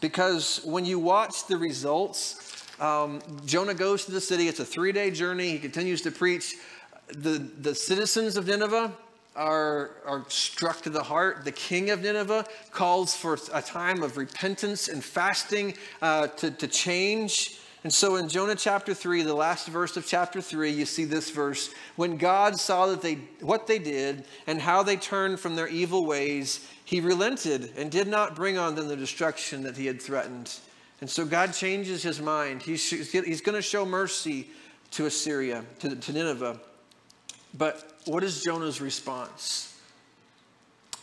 Because 0.00 0.60
when 0.64 0.84
you 0.84 0.98
watch 0.98 1.46
the 1.46 1.56
results, 1.56 2.66
um, 2.80 3.20
Jonah 3.44 3.74
goes 3.74 4.04
to 4.06 4.12
the 4.12 4.20
city, 4.20 4.48
it's 4.48 4.60
a 4.60 4.64
three 4.64 4.92
day 4.92 5.10
journey, 5.10 5.50
he 5.50 5.58
continues 5.58 6.02
to 6.02 6.10
preach 6.10 6.56
the, 7.08 7.38
the 7.60 7.74
citizens 7.74 8.36
of 8.36 8.46
Nineveh 8.46 8.92
are, 9.36 9.90
are 10.06 10.24
struck 10.28 10.82
to 10.82 10.90
the 10.90 11.02
heart. 11.02 11.44
The 11.44 11.52
king 11.52 11.90
of 11.90 12.02
Nineveh 12.02 12.46
calls 12.70 13.16
for 13.16 13.38
a 13.52 13.62
time 13.62 14.02
of 14.02 14.16
repentance 14.16 14.88
and 14.88 15.02
fasting 15.02 15.74
uh, 16.00 16.28
to, 16.28 16.50
to 16.50 16.68
change. 16.68 17.58
And 17.82 17.92
so 17.92 18.16
in 18.16 18.28
Jonah 18.28 18.54
chapter 18.54 18.94
3, 18.94 19.22
the 19.24 19.34
last 19.34 19.68
verse 19.68 19.96
of 19.96 20.06
chapter 20.06 20.40
3, 20.40 20.70
you 20.70 20.86
see 20.86 21.04
this 21.04 21.30
verse. 21.30 21.70
When 21.96 22.16
God 22.16 22.58
saw 22.58 22.86
that 22.86 23.02
they, 23.02 23.16
what 23.40 23.66
they 23.66 23.78
did 23.78 24.24
and 24.46 24.60
how 24.60 24.82
they 24.82 24.96
turned 24.96 25.38
from 25.38 25.54
their 25.54 25.68
evil 25.68 26.06
ways, 26.06 26.66
he 26.86 27.00
relented 27.00 27.72
and 27.76 27.90
did 27.90 28.08
not 28.08 28.36
bring 28.36 28.56
on 28.56 28.74
them 28.74 28.88
the 28.88 28.96
destruction 28.96 29.62
that 29.64 29.76
he 29.76 29.84
had 29.84 30.00
threatened. 30.00 30.54
And 31.00 31.10
so 31.10 31.26
God 31.26 31.52
changes 31.52 32.02
his 32.02 32.22
mind. 32.22 32.62
He's, 32.62 32.88
he's 32.88 33.40
going 33.42 33.56
to 33.56 33.62
show 33.62 33.84
mercy 33.84 34.48
to 34.92 35.04
Assyria, 35.06 35.64
to, 35.80 35.94
to 35.94 36.12
Nineveh. 36.12 36.58
But 37.56 38.00
what 38.04 38.24
is 38.24 38.42
Jonah's 38.42 38.80
response? 38.80 39.70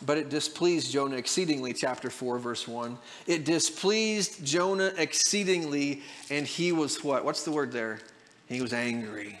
But 0.04 0.18
it 0.18 0.28
displeased 0.28 0.92
Jonah 0.92 1.16
exceedingly, 1.16 1.72
chapter 1.72 2.10
4, 2.10 2.38
verse 2.38 2.66
1. 2.66 2.98
It 3.26 3.44
displeased 3.44 4.44
Jonah 4.44 4.92
exceedingly, 4.96 6.02
and 6.28 6.46
he 6.46 6.72
was 6.72 7.02
what? 7.04 7.24
What's 7.24 7.44
the 7.44 7.52
word 7.52 7.72
there? 7.72 8.00
He 8.48 8.60
was 8.60 8.72
angry. 8.72 9.38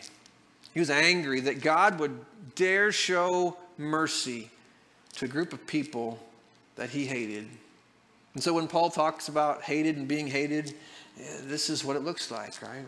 He 0.72 0.80
was 0.80 0.88
angry 0.88 1.40
that 1.40 1.60
God 1.60 1.98
would 1.98 2.18
dare 2.54 2.92
show 2.92 3.56
mercy 3.76 4.50
to 5.14 5.24
a 5.24 5.28
group 5.28 5.52
of 5.52 5.66
people 5.66 6.18
that 6.76 6.90
he 6.90 7.06
hated. 7.06 7.48
And 8.34 8.42
so 8.42 8.54
when 8.54 8.68
Paul 8.68 8.90
talks 8.90 9.28
about 9.28 9.62
hated 9.62 9.96
and 9.96 10.08
being 10.08 10.26
hated, 10.26 10.74
eh, 11.20 11.22
this 11.42 11.68
is 11.68 11.84
what 11.84 11.96
it 11.96 12.02
looks 12.02 12.30
like, 12.30 12.62
right? 12.62 12.86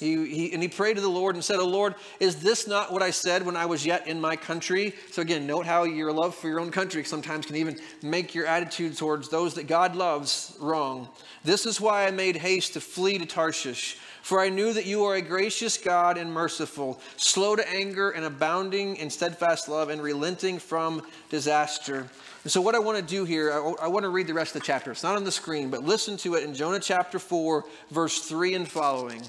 He, 0.00 0.26
he, 0.26 0.52
and 0.54 0.62
he 0.62 0.68
prayed 0.68 0.94
to 0.94 1.02
the 1.02 1.08
Lord 1.08 1.34
and 1.34 1.44
said, 1.44 1.56
Oh 1.60 1.68
Lord, 1.68 1.94
is 2.18 2.36
this 2.36 2.66
not 2.66 2.90
what 2.90 3.02
I 3.02 3.10
said 3.10 3.44
when 3.44 3.54
I 3.54 3.66
was 3.66 3.84
yet 3.84 4.06
in 4.06 4.18
my 4.18 4.34
country? 4.34 4.94
So 5.10 5.20
again, 5.20 5.46
note 5.46 5.66
how 5.66 5.84
your 5.84 6.10
love 6.10 6.34
for 6.34 6.48
your 6.48 6.58
own 6.58 6.70
country 6.70 7.04
sometimes 7.04 7.44
can 7.44 7.56
even 7.56 7.78
make 8.02 8.34
your 8.34 8.46
attitude 8.46 8.96
towards 8.96 9.28
those 9.28 9.54
that 9.54 9.66
God 9.66 9.94
loves 9.94 10.56
wrong. 10.58 11.10
This 11.44 11.66
is 11.66 11.82
why 11.82 12.06
I 12.06 12.12
made 12.12 12.36
haste 12.36 12.72
to 12.72 12.80
flee 12.80 13.18
to 13.18 13.26
Tarshish. 13.26 13.98
For 14.22 14.40
I 14.40 14.48
knew 14.48 14.72
that 14.72 14.86
you 14.86 15.04
are 15.04 15.16
a 15.16 15.22
gracious 15.22 15.78
God 15.78 16.18
and 16.18 16.32
merciful, 16.32 17.00
slow 17.16 17.56
to 17.56 17.70
anger 17.70 18.10
and 18.10 18.24
abounding 18.24 18.96
in 18.96 19.10
steadfast 19.10 19.68
love 19.68 19.88
and 19.88 20.02
relenting 20.02 20.58
from 20.58 21.02
disaster. 21.30 22.08
And 22.42 22.52
so, 22.52 22.60
what 22.60 22.74
I 22.74 22.78
want 22.78 22.98
to 22.98 23.04
do 23.04 23.24
here, 23.24 23.52
I, 23.52 23.84
I 23.84 23.88
want 23.88 24.04
to 24.04 24.10
read 24.10 24.26
the 24.26 24.34
rest 24.34 24.54
of 24.54 24.62
the 24.62 24.66
chapter. 24.66 24.90
It's 24.90 25.02
not 25.02 25.16
on 25.16 25.24
the 25.24 25.32
screen, 25.32 25.70
but 25.70 25.84
listen 25.84 26.16
to 26.18 26.34
it 26.34 26.44
in 26.44 26.54
Jonah 26.54 26.80
chapter 26.80 27.18
4, 27.18 27.64
verse 27.90 28.20
3 28.28 28.54
and 28.54 28.68
following. 28.68 29.22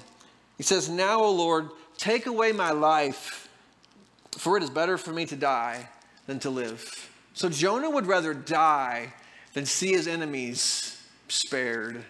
He 0.56 0.62
says, 0.62 0.88
Now, 0.88 1.20
O 1.22 1.32
Lord, 1.32 1.70
take 1.96 2.26
away 2.26 2.52
my 2.52 2.70
life, 2.70 3.48
for 4.32 4.56
it 4.56 4.62
is 4.62 4.70
better 4.70 4.98
for 4.98 5.12
me 5.12 5.26
to 5.26 5.36
die 5.36 5.88
than 6.26 6.38
to 6.40 6.50
live. 6.50 7.10
So 7.34 7.48
Jonah 7.48 7.90
would 7.90 8.06
rather 8.06 8.34
die 8.34 9.12
than 9.54 9.66
see 9.66 9.92
his 9.92 10.06
enemies 10.06 11.00
spared 11.28 12.04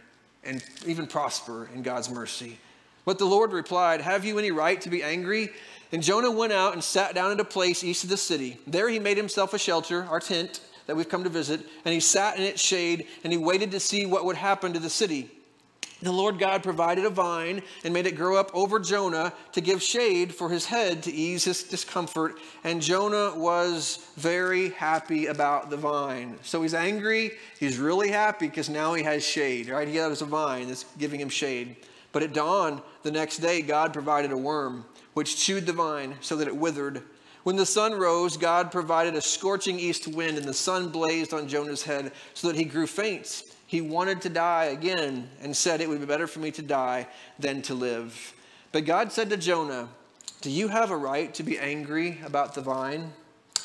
and 0.45 0.63
even 0.87 1.07
prosper 1.07 1.69
in 1.75 1.83
God's 1.83 2.11
mercy. 2.11 2.59
But 3.05 3.19
the 3.19 3.25
Lord 3.25 3.53
replied, 3.53 4.01
Have 4.01 4.25
you 4.25 4.39
any 4.39 4.51
right 4.51 4.81
to 4.81 4.91
be 4.91 5.03
angry? 5.03 5.51
And 5.93 6.03
Jonah 6.03 6.31
went 6.31 6.53
out 6.53 6.73
and 6.73 6.83
sat 6.83 7.15
down 7.15 7.33
at 7.33 7.41
a 7.41 7.45
place 7.45 7.85
east 7.85 8.05
of 8.05 8.11
the 8.11 8.17
city. 8.17 8.59
There 8.67 8.89
he 8.89 8.99
made 8.99 9.17
himself 9.17 9.53
a 9.55 9.59
shelter, 9.59 10.07
our 10.09 10.21
tent 10.21 10.61
that 10.87 10.97
we've 10.97 11.09
come 11.09 11.25
to 11.25 11.31
visit, 11.31 11.61
and 11.85 11.93
he 11.95 12.01
sat 12.01 12.37
in 12.39 12.43
its 12.43 12.61
shade 12.61 13.07
and 13.23 13.33
he 13.33 13.39
waited 13.39 13.71
to 13.73 13.81
see 13.81 14.07
what 14.07 14.25
would 14.25 14.37
happen 14.37 14.73
to 14.73 14.79
the 14.79 14.91
city. 14.91 15.31
The 16.03 16.11
Lord 16.11 16.41
God 16.41 16.65
provided 16.65 17.05
a 17.05 17.11
vine 17.11 17.63
and 17.85 17.95
made 17.95 18.07
it 18.07 18.17
grow 18.17 18.37
up 18.37 18.51
over 18.55 18.81
Jonah 18.81 19.33
to 19.53 19.61
give 19.61 19.81
shade 19.81 20.35
for 20.35 20.51
his 20.51 20.67
head 20.67 21.05
to 21.05 21.13
ease 21.13 21.45
his 21.45 21.63
discomfort. 21.63 22.41
And 22.65 22.83
Jonah 22.83 23.33
was 23.37 24.05
very 24.17 24.71
happy 24.71 25.27
about 25.27 25.71
the 25.71 25.77
vine. 25.77 26.39
So 26.43 26.61
he's 26.63 26.75
angry. 26.75 27.33
He's 27.61 27.79
really 27.79 28.11
happy 28.11 28.49
because 28.49 28.69
now 28.69 28.95
he 28.95 29.05
has 29.05 29.25
shade, 29.25 29.69
right? 29.69 29.87
He 29.87 29.97
has 29.97 30.23
a 30.23 30.27
vine 30.27 30.67
that's 30.67 30.85
giving 30.99 31.21
him 31.21 31.29
shade. 31.29 31.77
But 32.11 32.25
at 32.25 32.35
dawn 32.35 32.83
the 33.05 33.13
next 33.13 33.39
day, 33.39 33.63
God 33.63 33.93
provided 33.93 34.33
a 34.33 34.37
worm 34.37 34.85
which 35.15 35.37
chewed 35.37 35.67
the 35.67 35.73
vine 35.73 36.17
so 36.21 36.35
that 36.37 36.49
it 36.49 36.57
withered. 36.57 37.03
When 37.45 37.57
the 37.57 37.67
sun 37.67 37.95
rose, 37.95 38.37
God 38.37 38.71
provided 38.71 39.15
a 39.15 39.21
scorching 39.21 39.79
east 39.79 40.07
wind, 40.07 40.39
and 40.39 40.47
the 40.47 40.55
sun 40.55 40.91
blazed 40.91 41.35
on 41.35 41.49
Jonah's 41.49 41.83
head 41.83 42.13
so 42.35 42.49
that 42.49 42.57
he 42.57 42.65
grew 42.65 42.87
faint. 42.87 43.45
He 43.73 43.81
wanted 43.81 44.21
to 44.21 44.29
die 44.29 44.65
again 44.65 45.31
and 45.41 45.57
said, 45.57 45.81
It 45.81 45.89
would 45.89 45.99
be 45.99 46.05
better 46.05 46.27
for 46.27 46.41
me 46.41 46.51
to 46.51 46.61
die 46.61 47.07
than 47.39 47.63
to 47.63 47.75
live. 47.75 48.35
But 48.71 48.85
God 48.85 49.11
said 49.11 49.31
to 49.31 49.39
Jonah, 49.39 49.89
Do 50.43 50.51
you 50.51 50.69
have 50.69 50.91
a 50.91 50.97
right 50.97 51.33
to 51.33 51.43
be 51.43 51.59
angry 51.59 52.19
about 52.23 52.55
the 52.55 52.61
vine? 52.61 53.15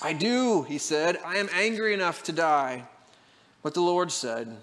I 0.02 0.13
do, 0.13 0.63
he 0.63 0.78
said. 0.78 1.20
I 1.26 1.36
am 1.36 1.50
angry 1.54 1.93
enough 1.93 2.24
to 2.24 2.32
die. 2.32 2.86
But 3.62 3.74
the 3.74 3.82
Lord 3.82 4.10
said, 4.10 4.56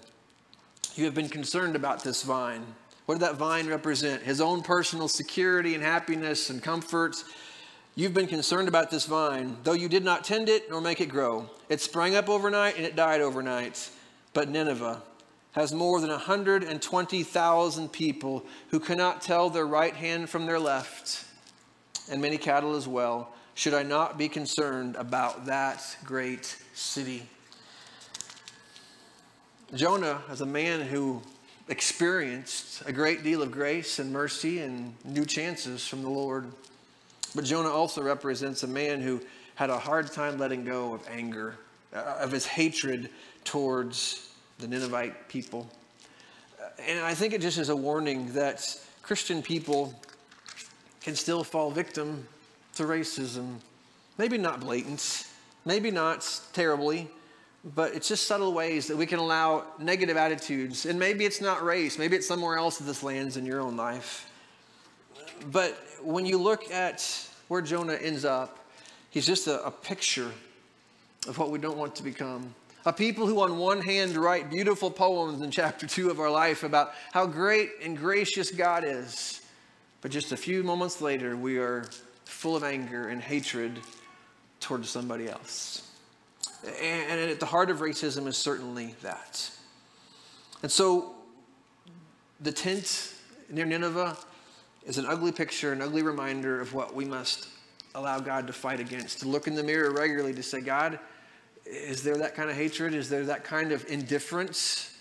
You 0.95 1.05
have 1.05 1.13
been 1.13 1.29
concerned 1.29 1.75
about 1.75 2.03
this 2.03 2.23
vine. 2.23 2.65
What 3.05 3.19
did 3.19 3.21
that 3.21 3.35
vine 3.35 3.67
represent? 3.67 4.23
His 4.23 4.41
own 4.41 4.63
personal 4.63 5.07
security 5.07 5.75
and 5.75 5.83
happiness 5.83 6.49
and 6.49 6.63
comforts. 6.63 7.23
You've 7.93 8.15
been 8.15 8.25
concerned 8.25 8.67
about 8.67 8.89
this 8.89 9.05
vine, 9.05 9.57
though 9.63 9.73
you 9.73 9.89
did 9.89 10.03
not 10.03 10.23
tend 10.23 10.49
it 10.49 10.71
nor 10.71 10.81
make 10.81 11.01
it 11.01 11.09
grow. 11.09 11.51
It 11.69 11.81
sprang 11.81 12.15
up 12.15 12.29
overnight 12.29 12.77
and 12.77 12.85
it 12.87 12.95
died 12.95 13.21
overnight. 13.21 13.91
But 14.33 14.49
Nineveh, 14.49 15.03
has 15.55 15.73
more 15.73 16.01
than 16.01 16.09
120,000 16.09 17.91
people 17.93 18.45
who 18.69 18.79
cannot 18.79 19.21
tell 19.21 19.49
their 19.49 19.65
right 19.65 19.95
hand 19.95 20.29
from 20.29 20.45
their 20.45 20.59
left, 20.59 21.23
and 22.11 22.21
many 22.21 22.37
cattle 22.37 22.75
as 22.75 22.87
well. 22.89 23.33
Should 23.53 23.73
I 23.73 23.83
not 23.83 24.17
be 24.17 24.27
concerned 24.27 24.97
about 24.97 25.45
that 25.45 25.81
great 26.03 26.61
city? 26.73 27.27
Jonah, 29.73 30.21
as 30.29 30.41
a 30.41 30.45
man 30.45 30.81
who 30.81 31.21
experienced 31.69 32.83
a 32.85 32.91
great 32.91 33.23
deal 33.23 33.41
of 33.41 33.49
grace 33.49 33.97
and 33.97 34.11
mercy 34.11 34.59
and 34.59 34.93
new 35.05 35.25
chances 35.25 35.87
from 35.87 36.01
the 36.01 36.09
Lord. 36.09 36.51
But 37.33 37.45
Jonah 37.45 37.69
also 37.69 38.03
represents 38.03 38.63
a 38.63 38.67
man 38.67 38.99
who 38.99 39.21
had 39.55 39.69
a 39.69 39.79
hard 39.79 40.11
time 40.11 40.37
letting 40.37 40.65
go 40.65 40.93
of 40.93 41.07
anger, 41.09 41.55
uh, 41.93 42.17
of 42.19 42.31
his 42.31 42.45
hatred 42.45 43.09
towards 43.45 44.24
the 44.59 44.67
Ninevite 44.67 45.27
people. 45.27 45.69
Uh, 46.61 46.69
and 46.87 46.99
I 46.99 47.13
think 47.13 47.33
it 47.33 47.41
just 47.41 47.57
is 47.57 47.69
a 47.69 47.75
warning 47.75 48.33
that 48.33 48.79
Christian 49.01 49.41
people 49.41 49.93
can 51.01 51.15
still 51.15 51.43
fall 51.43 51.69
victim 51.69 52.27
to 52.75 52.83
racism. 52.83 53.57
Maybe 54.17 54.37
not 54.37 54.59
blatant, 54.61 55.27
maybe 55.65 55.91
not 55.91 56.27
terribly, 56.53 57.07
but 57.75 57.93
it's 57.93 58.07
just 58.07 58.27
subtle 58.27 58.53
ways 58.53 58.87
that 58.87 58.97
we 58.97 59.05
can 59.05 59.19
allow 59.19 59.65
negative 59.79 60.17
attitudes. 60.17 60.85
And 60.85 60.99
maybe 60.99 61.25
it's 61.25 61.41
not 61.41 61.63
race, 61.63 61.97
maybe 61.97 62.15
it's 62.15 62.27
somewhere 62.27 62.57
else 62.57 62.77
that 62.77 62.85
this 62.85 63.03
lands 63.03 63.37
in 63.37 63.45
your 63.45 63.59
own 63.59 63.75
life. 63.75 64.31
But 65.51 65.77
when 66.01 66.25
you 66.25 66.37
look 66.37 66.71
at 66.71 67.03
where 67.47 67.61
Jonah 67.61 67.95
ends 67.95 68.25
up, 68.25 68.59
he's 69.09 69.25
just 69.25 69.47
a, 69.47 69.63
a 69.65 69.71
picture 69.71 70.31
of 71.27 71.37
what 71.37 71.51
we 71.51 71.59
don't 71.59 71.77
want 71.77 71.95
to 71.95 72.03
become. 72.03 72.53
A 72.87 72.93
people 72.93 73.25
who, 73.25 73.41
on 73.41 73.57
one 73.57 73.81
hand, 73.81 74.15
write 74.15 74.51
beautiful 74.51 74.91
poems 74.91 75.41
in 75.41 75.49
chapter 75.49 75.87
two 75.87 76.11
of 76.11 76.19
our 76.19 76.29
life 76.29 76.63
about 76.63 76.93
how 77.11 77.25
great 77.25 77.71
and 77.83 77.97
gracious 77.97 78.51
God 78.51 78.83
is. 78.85 79.41
But 80.01 80.11
just 80.11 80.31
a 80.31 80.37
few 80.37 80.63
moments 80.63 81.01
later, 81.01 81.35
we 81.35 81.57
are 81.57 81.85
full 82.25 82.55
of 82.55 82.63
anger 82.63 83.07
and 83.07 83.19
hatred 83.19 83.79
towards 84.59 84.87
somebody 84.87 85.27
else. 85.27 85.89
And 86.63 87.19
at 87.19 87.39
the 87.39 87.45
heart 87.47 87.71
of 87.71 87.79
racism 87.79 88.27
is 88.27 88.37
certainly 88.37 88.93
that. 89.01 89.49
And 90.61 90.71
so 90.71 91.15
the 92.39 92.51
tent 92.51 93.13
near 93.49 93.65
Nineveh 93.65 94.15
is 94.85 94.99
an 94.99 95.07
ugly 95.07 95.31
picture, 95.31 95.73
an 95.73 95.81
ugly 95.81 96.03
reminder 96.03 96.61
of 96.61 96.75
what 96.75 96.93
we 96.93 97.05
must 97.05 97.47
allow 97.95 98.19
God 98.19 98.45
to 98.45 98.53
fight 98.53 98.79
against. 98.79 99.21
To 99.21 99.27
look 99.27 99.47
in 99.47 99.55
the 99.55 99.63
mirror 99.63 99.91
regularly 99.91 100.33
to 100.35 100.43
say, 100.43 100.61
God, 100.61 100.99
is 101.65 102.03
there 102.03 102.17
that 102.17 102.35
kind 102.35 102.49
of 102.49 102.55
hatred? 102.55 102.93
Is 102.93 103.09
there 103.09 103.25
that 103.25 103.43
kind 103.43 103.71
of 103.71 103.85
indifference, 103.89 104.95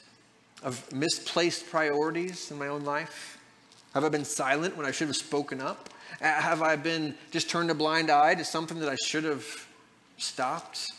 of 0.62 0.92
misplaced 0.92 1.68
priorities 1.68 2.50
in 2.50 2.58
my 2.58 2.68
own 2.68 2.84
life? 2.84 3.38
Have 3.92 4.04
I 4.04 4.08
been 4.08 4.24
silent 4.24 4.76
when 4.76 4.86
I 4.86 4.90
should 4.90 5.08
have 5.08 5.16
spoken 5.16 5.60
up? 5.60 5.90
Have 6.20 6.62
I 6.62 6.76
been 6.76 7.14
just 7.30 7.50
turned 7.50 7.70
a 7.70 7.74
blind 7.74 8.10
eye 8.10 8.34
to 8.34 8.44
something 8.44 8.78
that 8.80 8.88
I 8.88 8.96
should 8.96 9.24
have 9.24 9.44
stopped? 10.16 10.92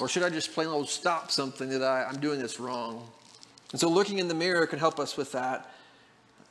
Or 0.00 0.08
should 0.08 0.22
I 0.22 0.30
just 0.30 0.52
plain 0.52 0.68
old 0.68 0.88
stop 0.88 1.30
something 1.30 1.68
that 1.70 1.82
I, 1.82 2.04
I'm 2.04 2.20
doing 2.20 2.38
this 2.38 2.60
wrong? 2.60 3.08
And 3.72 3.80
so 3.80 3.88
looking 3.88 4.18
in 4.18 4.28
the 4.28 4.34
mirror 4.34 4.66
can 4.66 4.78
help 4.78 4.98
us 4.98 5.16
with 5.16 5.32
that. 5.32 5.70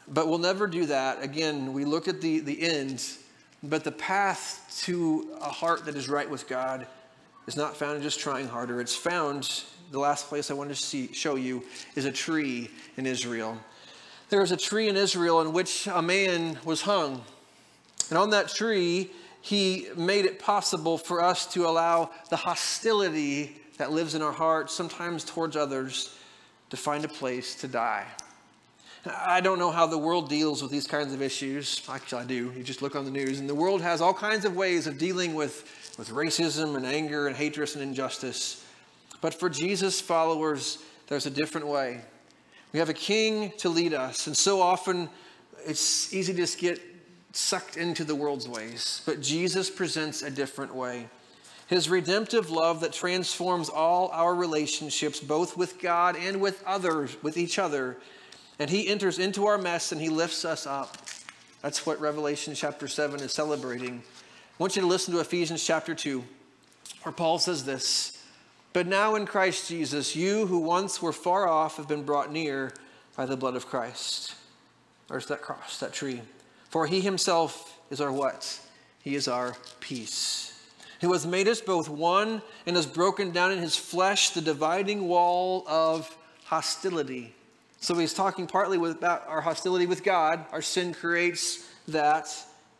But 0.07 0.27
we'll 0.27 0.39
never 0.39 0.67
do 0.67 0.87
that. 0.87 1.23
Again, 1.23 1.71
we 1.73 1.85
look 1.85 2.07
at 2.07 2.19
the, 2.19 2.39
the 2.39 2.61
end, 2.61 3.07
but 3.61 3.83
the 3.83 3.91
path 3.91 4.81
to 4.85 5.29
a 5.39 5.49
heart 5.49 5.85
that 5.85 5.95
is 5.95 6.09
right 6.09 6.29
with 6.29 6.47
God 6.47 6.87
is 7.47 7.55
not 7.57 7.75
found 7.75 7.97
in 7.97 8.03
just 8.03 8.19
trying 8.19 8.47
harder. 8.47 8.79
It's 8.79 8.95
found, 8.95 9.63
the 9.91 9.99
last 9.99 10.27
place 10.27 10.51
I 10.51 10.53
want 10.53 10.69
to 10.69 10.75
see, 10.75 11.11
show 11.13 11.35
you 11.35 11.63
is 11.95 12.05
a 12.05 12.11
tree 12.11 12.69
in 12.97 13.05
Israel. 13.05 13.57
There 14.29 14.39
was 14.39 14.51
a 14.51 14.57
tree 14.57 14.87
in 14.87 14.95
Israel 14.95 15.41
in 15.41 15.51
which 15.51 15.87
a 15.87 16.01
man 16.01 16.57
was 16.63 16.81
hung. 16.81 17.21
And 18.09 18.17
on 18.17 18.29
that 18.29 18.49
tree, 18.49 19.11
he 19.41 19.87
made 19.97 20.25
it 20.25 20.39
possible 20.39 20.97
for 20.97 21.21
us 21.21 21.45
to 21.53 21.65
allow 21.65 22.11
the 22.29 22.37
hostility 22.37 23.57
that 23.77 23.91
lives 23.91 24.15
in 24.15 24.21
our 24.21 24.31
hearts, 24.31 24.73
sometimes 24.73 25.23
towards 25.23 25.55
others, 25.55 26.15
to 26.69 26.77
find 26.77 27.03
a 27.03 27.07
place 27.07 27.55
to 27.55 27.67
die. 27.67 28.05
I 29.05 29.41
don't 29.41 29.57
know 29.57 29.71
how 29.71 29.87
the 29.87 29.97
world 29.97 30.29
deals 30.29 30.61
with 30.61 30.71
these 30.71 30.85
kinds 30.85 31.11
of 31.11 31.21
issues. 31.23 31.81
Actually, 31.89 32.21
I 32.21 32.25
do. 32.25 32.53
You 32.55 32.63
just 32.63 32.83
look 32.83 32.95
on 32.95 33.03
the 33.03 33.11
news, 33.11 33.39
and 33.39 33.49
the 33.49 33.55
world 33.55 33.81
has 33.81 33.99
all 33.99 34.13
kinds 34.13 34.45
of 34.45 34.55
ways 34.55 34.85
of 34.85 34.99
dealing 34.99 35.33
with, 35.33 35.67
with 35.97 36.09
racism 36.09 36.75
and 36.75 36.85
anger 36.85 37.27
and 37.27 37.35
hatred 37.35 37.71
and 37.73 37.83
injustice. 37.83 38.65
But 39.21 39.33
for 39.33 39.49
Jesus' 39.49 40.01
followers, 40.01 40.79
there's 41.07 41.25
a 41.25 41.31
different 41.31 41.67
way. 41.67 42.01
We 42.73 42.79
have 42.79 42.89
a 42.89 42.93
king 42.93 43.51
to 43.57 43.69
lead 43.69 43.93
us, 43.93 44.27
and 44.27 44.35
so 44.35 44.61
often 44.61 45.09
it's 45.65 46.13
easy 46.13 46.33
to 46.33 46.37
just 46.39 46.57
get 46.57 46.79
sucked 47.33 47.77
into 47.77 48.03
the 48.03 48.15
world's 48.15 48.47
ways, 48.47 49.01
but 49.05 49.21
Jesus 49.21 49.69
presents 49.69 50.21
a 50.21 50.29
different 50.29 50.73
way. 50.73 51.07
His 51.67 51.89
redemptive 51.89 52.49
love 52.49 52.81
that 52.81 52.91
transforms 52.91 53.69
all 53.69 54.09
our 54.09 54.35
relationships, 54.35 55.21
both 55.21 55.55
with 55.55 55.79
God 55.79 56.17
and 56.17 56.41
with 56.41 56.61
others, 56.65 57.15
with 57.23 57.37
each 57.37 57.57
other. 57.59 57.97
And 58.59 58.69
he 58.69 58.89
enters 58.89 59.19
into 59.19 59.45
our 59.45 59.57
mess 59.57 59.93
and 59.93 60.01
he 60.01 60.09
lifts 60.09 60.43
us 60.43 60.67
up. 60.67 60.97
That's 61.61 61.85
what 61.85 62.01
Revelation 62.01 62.55
chapter 62.55 62.89
7 62.89 63.21
is 63.21 63.31
celebrating. 63.31 64.03
I 64.59 64.63
want 64.63 64.75
you 64.75 64.81
to 64.81 64.87
listen 64.87 65.13
to 65.13 65.19
Ephesians 65.19 65.65
chapter 65.65 65.95
2, 65.95 66.23
where 67.03 67.13
Paul 67.13 67.39
says 67.39 67.65
this 67.65 68.23
But 68.73 68.85
now 68.85 69.15
in 69.15 69.25
Christ 69.25 69.67
Jesus, 69.67 70.15
you 70.15 70.45
who 70.45 70.59
once 70.59 71.01
were 71.01 71.13
far 71.13 71.47
off 71.47 71.77
have 71.77 71.87
been 71.87 72.03
brought 72.03 72.31
near 72.31 72.73
by 73.15 73.25
the 73.25 73.37
blood 73.37 73.55
of 73.55 73.67
Christ. 73.67 74.35
There's 75.07 75.25
that 75.27 75.41
cross, 75.41 75.79
that 75.79 75.93
tree. 75.93 76.21
For 76.69 76.85
he 76.85 77.01
himself 77.01 77.79
is 77.89 77.99
our 77.99 78.11
what? 78.11 78.59
He 79.01 79.15
is 79.15 79.27
our 79.27 79.55
peace. 79.79 80.47
Who 81.01 81.11
has 81.13 81.25
made 81.25 81.47
us 81.47 81.59
both 81.59 81.89
one 81.89 82.41
and 82.67 82.75
has 82.75 82.85
broken 82.85 83.31
down 83.31 83.51
in 83.51 83.57
his 83.57 83.75
flesh 83.75 84.29
the 84.29 84.41
dividing 84.41 85.07
wall 85.07 85.65
of 85.67 86.15
hostility. 86.45 87.33
So 87.79 87.95
he's 87.95 88.13
talking 88.13 88.45
partly 88.45 88.77
about 88.77 89.27
our 89.27 89.41
hostility 89.41 89.87
with 89.87 90.03
God. 90.03 90.45
Our 90.51 90.61
sin 90.61 90.93
creates 90.93 91.67
that. 91.87 92.27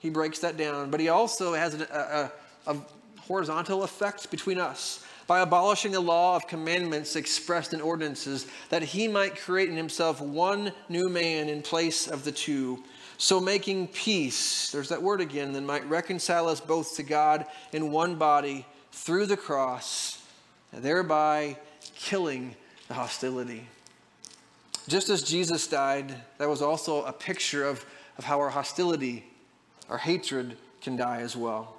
He 0.01 0.09
breaks 0.09 0.39
that 0.39 0.57
down. 0.57 0.91
But 0.91 0.99
he 0.99 1.07
also 1.07 1.53
has 1.53 1.79
a, 1.79 2.31
a, 2.67 2.73
a 2.73 2.77
horizontal 3.21 3.83
effect 3.83 4.29
between 4.29 4.59
us 4.59 5.05
by 5.27 5.39
abolishing 5.39 5.93
the 5.93 6.01
law 6.01 6.35
of 6.35 6.45
commandments 6.45 7.15
expressed 7.15 7.73
in 7.73 7.79
ordinances, 7.79 8.47
that 8.69 8.83
he 8.83 9.07
might 9.07 9.37
create 9.37 9.69
in 9.69 9.77
himself 9.77 10.19
one 10.19 10.73
new 10.89 11.07
man 11.07 11.47
in 11.47 11.61
place 11.61 12.07
of 12.07 12.25
the 12.25 12.31
two 12.33 12.83
so 13.21 13.39
making 13.39 13.89
peace, 13.89 14.71
there's 14.71 14.89
that 14.89 15.03
word 15.03 15.21
again, 15.21 15.53
that 15.53 15.61
might 15.61 15.87
reconcile 15.87 16.47
us 16.47 16.59
both 16.59 16.95
to 16.95 17.03
God 17.03 17.45
in 17.71 17.91
one 17.91 18.15
body 18.15 18.65
through 18.91 19.27
the 19.27 19.37
cross, 19.37 20.25
thereby 20.73 21.55
killing 21.93 22.55
the 22.87 22.95
hostility. 22.95 23.67
Just 24.87 25.09
as 25.09 25.21
Jesus 25.21 25.67
died, 25.67 26.15
that 26.39 26.49
was 26.49 26.63
also 26.63 27.03
a 27.03 27.13
picture 27.13 27.63
of, 27.63 27.85
of 28.17 28.23
how 28.23 28.39
our 28.39 28.49
hostility, 28.49 29.23
our 29.91 29.97
hatred 29.97 30.57
can 30.81 30.95
die 30.95 31.19
as 31.19 31.35
well. 31.35 31.75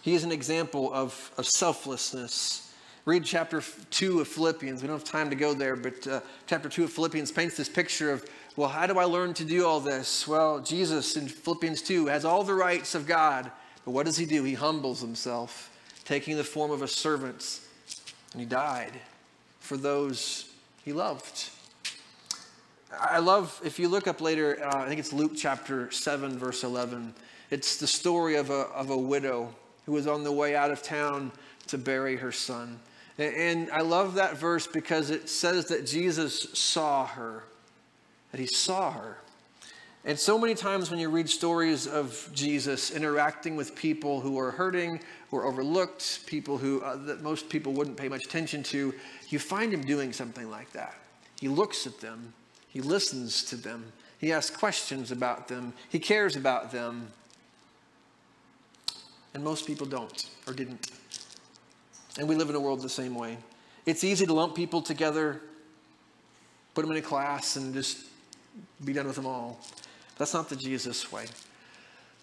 He 0.00 0.14
is 0.14 0.24
an 0.24 0.32
example 0.32 0.90
of, 0.92 1.30
of 1.36 1.46
selflessness. 1.46 2.72
Read 3.04 3.24
chapter 3.24 3.62
2 3.90 4.20
of 4.20 4.26
Philippians. 4.26 4.80
We 4.80 4.88
don't 4.88 4.98
have 4.98 5.06
time 5.06 5.28
to 5.28 5.36
go 5.36 5.52
there, 5.52 5.76
but 5.76 6.06
uh, 6.06 6.20
chapter 6.46 6.70
2 6.70 6.84
of 6.84 6.92
Philippians 6.92 7.30
paints 7.30 7.56
this 7.56 7.68
picture 7.68 8.10
of 8.10 8.24
well, 8.56 8.70
how 8.70 8.86
do 8.86 8.98
I 8.98 9.04
learn 9.04 9.34
to 9.34 9.44
do 9.44 9.66
all 9.66 9.80
this? 9.80 10.26
Well, 10.26 10.60
Jesus 10.60 11.18
in 11.18 11.28
Philippians 11.28 11.82
2 11.82 12.06
has 12.06 12.24
all 12.24 12.42
the 12.42 12.54
rights 12.54 12.94
of 12.94 13.06
God, 13.06 13.50
but 13.84 13.90
what 13.90 14.06
does 14.06 14.16
he 14.16 14.24
do? 14.24 14.42
He 14.44 14.54
humbles 14.54 15.02
himself, 15.02 15.70
taking 16.06 16.38
the 16.38 16.44
form 16.44 16.70
of 16.70 16.80
a 16.80 16.88
servant, 16.88 17.60
and 18.32 18.40
he 18.40 18.46
died 18.46 18.92
for 19.60 19.76
those 19.76 20.48
he 20.86 20.94
loved. 20.94 21.50
I 22.98 23.18
love, 23.18 23.60
if 23.64 23.78
you 23.78 23.88
look 23.88 24.06
up 24.06 24.20
later, 24.20 24.58
uh, 24.64 24.84
I 24.84 24.88
think 24.88 25.00
it's 25.00 25.12
Luke 25.12 25.32
chapter 25.36 25.90
7, 25.90 26.38
verse 26.38 26.64
11. 26.64 27.14
It's 27.50 27.76
the 27.76 27.86
story 27.86 28.36
of 28.36 28.50
a, 28.50 28.68
of 28.74 28.90
a 28.90 28.96
widow 28.96 29.54
who 29.84 29.92
was 29.92 30.06
on 30.06 30.24
the 30.24 30.32
way 30.32 30.56
out 30.56 30.70
of 30.70 30.82
town 30.82 31.32
to 31.68 31.78
bury 31.78 32.16
her 32.16 32.32
son. 32.32 32.80
And 33.18 33.70
I 33.70 33.80
love 33.80 34.14
that 34.14 34.36
verse 34.36 34.66
because 34.66 35.10
it 35.10 35.28
says 35.28 35.66
that 35.68 35.86
Jesus 35.86 36.48
saw 36.52 37.06
her 37.06 37.44
that 38.36 38.40
he 38.42 38.46
saw 38.46 38.92
her. 38.92 39.16
And 40.04 40.18
so 40.18 40.38
many 40.38 40.54
times 40.54 40.90
when 40.90 41.00
you 41.00 41.08
read 41.08 41.28
stories 41.28 41.86
of 41.86 42.28
Jesus 42.34 42.90
interacting 42.90 43.56
with 43.56 43.74
people 43.74 44.20
who 44.20 44.38
are 44.38 44.50
hurting 44.50 45.00
or 45.32 45.46
overlooked, 45.46 46.26
people 46.26 46.58
who 46.58 46.82
uh, 46.82 46.96
that 47.06 47.22
most 47.22 47.48
people 47.48 47.72
wouldn't 47.72 47.96
pay 47.96 48.08
much 48.08 48.26
attention 48.26 48.62
to, 48.64 48.94
you 49.30 49.38
find 49.38 49.72
him 49.72 49.80
doing 49.80 50.12
something 50.12 50.50
like 50.50 50.70
that. 50.72 50.94
He 51.40 51.48
looks 51.48 51.86
at 51.86 51.98
them, 52.00 52.34
he 52.68 52.82
listens 52.82 53.42
to 53.44 53.56
them, 53.56 53.92
he 54.18 54.32
asks 54.32 54.54
questions 54.54 55.10
about 55.10 55.48
them, 55.48 55.72
he 55.88 55.98
cares 55.98 56.36
about 56.36 56.70
them. 56.70 57.08
And 59.36 59.44
most 59.44 59.66
people 59.66 59.86
don't 59.86 60.30
or 60.46 60.54
didn't. 60.54 60.92
And 62.18 62.26
we 62.26 62.34
live 62.34 62.48
in 62.48 62.56
a 62.56 62.60
world 62.60 62.80
the 62.80 62.88
same 62.88 63.14
way. 63.14 63.36
It's 63.84 64.02
easy 64.02 64.24
to 64.24 64.32
lump 64.32 64.54
people 64.54 64.80
together, 64.80 65.42
put 66.72 66.80
them 66.80 66.90
in 66.92 66.96
a 66.96 67.02
class, 67.02 67.56
and 67.56 67.74
just 67.74 68.06
be 68.82 68.94
done 68.94 69.06
with 69.06 69.16
them 69.16 69.26
all. 69.26 69.60
That's 70.16 70.32
not 70.32 70.48
the 70.48 70.56
Jesus 70.56 71.12
way. 71.12 71.26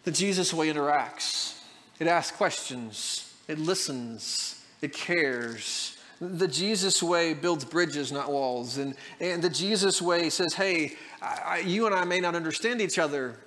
The 0.06 0.12
Jesus 0.12 0.56
way 0.56 0.74
interacts, 0.74 1.62
it 2.00 2.08
asks 2.08 2.36
questions, 2.36 3.32
it 3.48 3.60
listens, 3.60 4.66
it 4.82 4.92
cares. 4.92 5.96
the 6.20 6.48
Jesus 6.48 7.04
way 7.04 7.36
builds 7.36 7.64
bridges, 7.64 8.12
not 8.12 8.32
walls. 8.32 8.80
And, 8.80 8.96
and 9.20 9.40
the 9.40 9.52
Jesus 9.52 10.02
way 10.02 10.32
says, 10.32 10.56
hey, 10.56 10.94
I, 11.22 11.42
I, 11.46 11.58
you 11.60 11.86
and 11.86 11.94
I 11.94 12.06
may 12.06 12.20
not 12.20 12.34
understand 12.34 12.82
each 12.82 12.98
other, 12.98 13.38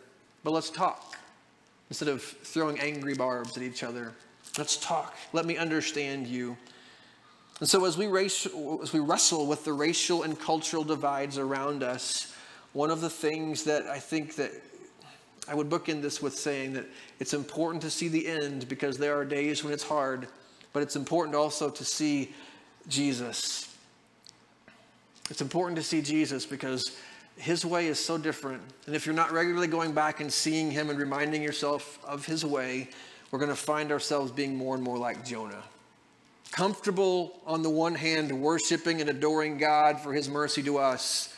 but 0.44 0.52
let's 0.52 0.70
talk. 0.70 1.15
Instead 1.88 2.08
of 2.08 2.22
throwing 2.22 2.78
angry 2.80 3.14
barbs 3.14 3.56
at 3.56 3.62
each 3.62 3.82
other, 3.82 4.12
let's 4.58 4.76
talk. 4.76 5.14
Let 5.32 5.46
me 5.46 5.56
understand 5.56 6.26
you. 6.26 6.56
And 7.60 7.68
so, 7.68 7.84
as 7.86 7.96
we, 7.96 8.06
race, 8.06 8.46
as 8.82 8.92
we 8.92 9.00
wrestle 9.00 9.46
with 9.46 9.64
the 9.64 9.72
racial 9.72 10.24
and 10.24 10.38
cultural 10.38 10.84
divides 10.84 11.38
around 11.38 11.82
us, 11.82 12.34
one 12.72 12.90
of 12.90 13.00
the 13.00 13.08
things 13.08 13.64
that 13.64 13.86
I 13.86 13.98
think 13.98 14.36
that 14.36 14.50
I 15.48 15.54
would 15.54 15.70
bookend 15.70 16.02
this 16.02 16.20
with 16.20 16.34
saying 16.36 16.72
that 16.74 16.86
it's 17.20 17.32
important 17.32 17.82
to 17.82 17.90
see 17.90 18.08
the 18.08 18.26
end 18.26 18.68
because 18.68 18.98
there 18.98 19.16
are 19.16 19.24
days 19.24 19.62
when 19.62 19.72
it's 19.72 19.84
hard, 19.84 20.28
but 20.72 20.82
it's 20.82 20.96
important 20.96 21.36
also 21.36 21.70
to 21.70 21.84
see 21.84 22.34
Jesus. 22.88 23.74
It's 25.30 25.40
important 25.40 25.76
to 25.76 25.82
see 25.82 26.02
Jesus 26.02 26.44
because 26.44 26.96
his 27.36 27.64
way 27.64 27.86
is 27.86 27.98
so 27.98 28.18
different. 28.18 28.62
And 28.86 28.94
if 28.94 29.06
you're 29.06 29.14
not 29.14 29.32
regularly 29.32 29.66
going 29.66 29.92
back 29.92 30.20
and 30.20 30.32
seeing 30.32 30.70
him 30.70 30.90
and 30.90 30.98
reminding 30.98 31.42
yourself 31.42 31.98
of 32.04 32.24
his 32.24 32.44
way, 32.44 32.88
we're 33.30 33.38
going 33.38 33.50
to 33.50 33.56
find 33.56 33.92
ourselves 33.92 34.32
being 34.32 34.56
more 34.56 34.74
and 34.74 34.82
more 34.82 34.98
like 34.98 35.24
Jonah 35.24 35.62
comfortable 36.56 37.40
on 37.46 37.62
the 37.62 37.70
one 37.70 37.94
hand, 37.94 38.32
worshiping 38.32 39.00
and 39.00 39.10
adoring 39.10 39.58
God 39.58 40.00
for 40.00 40.12
his 40.12 40.28
mercy 40.28 40.62
to 40.62 40.78
us, 40.78 41.34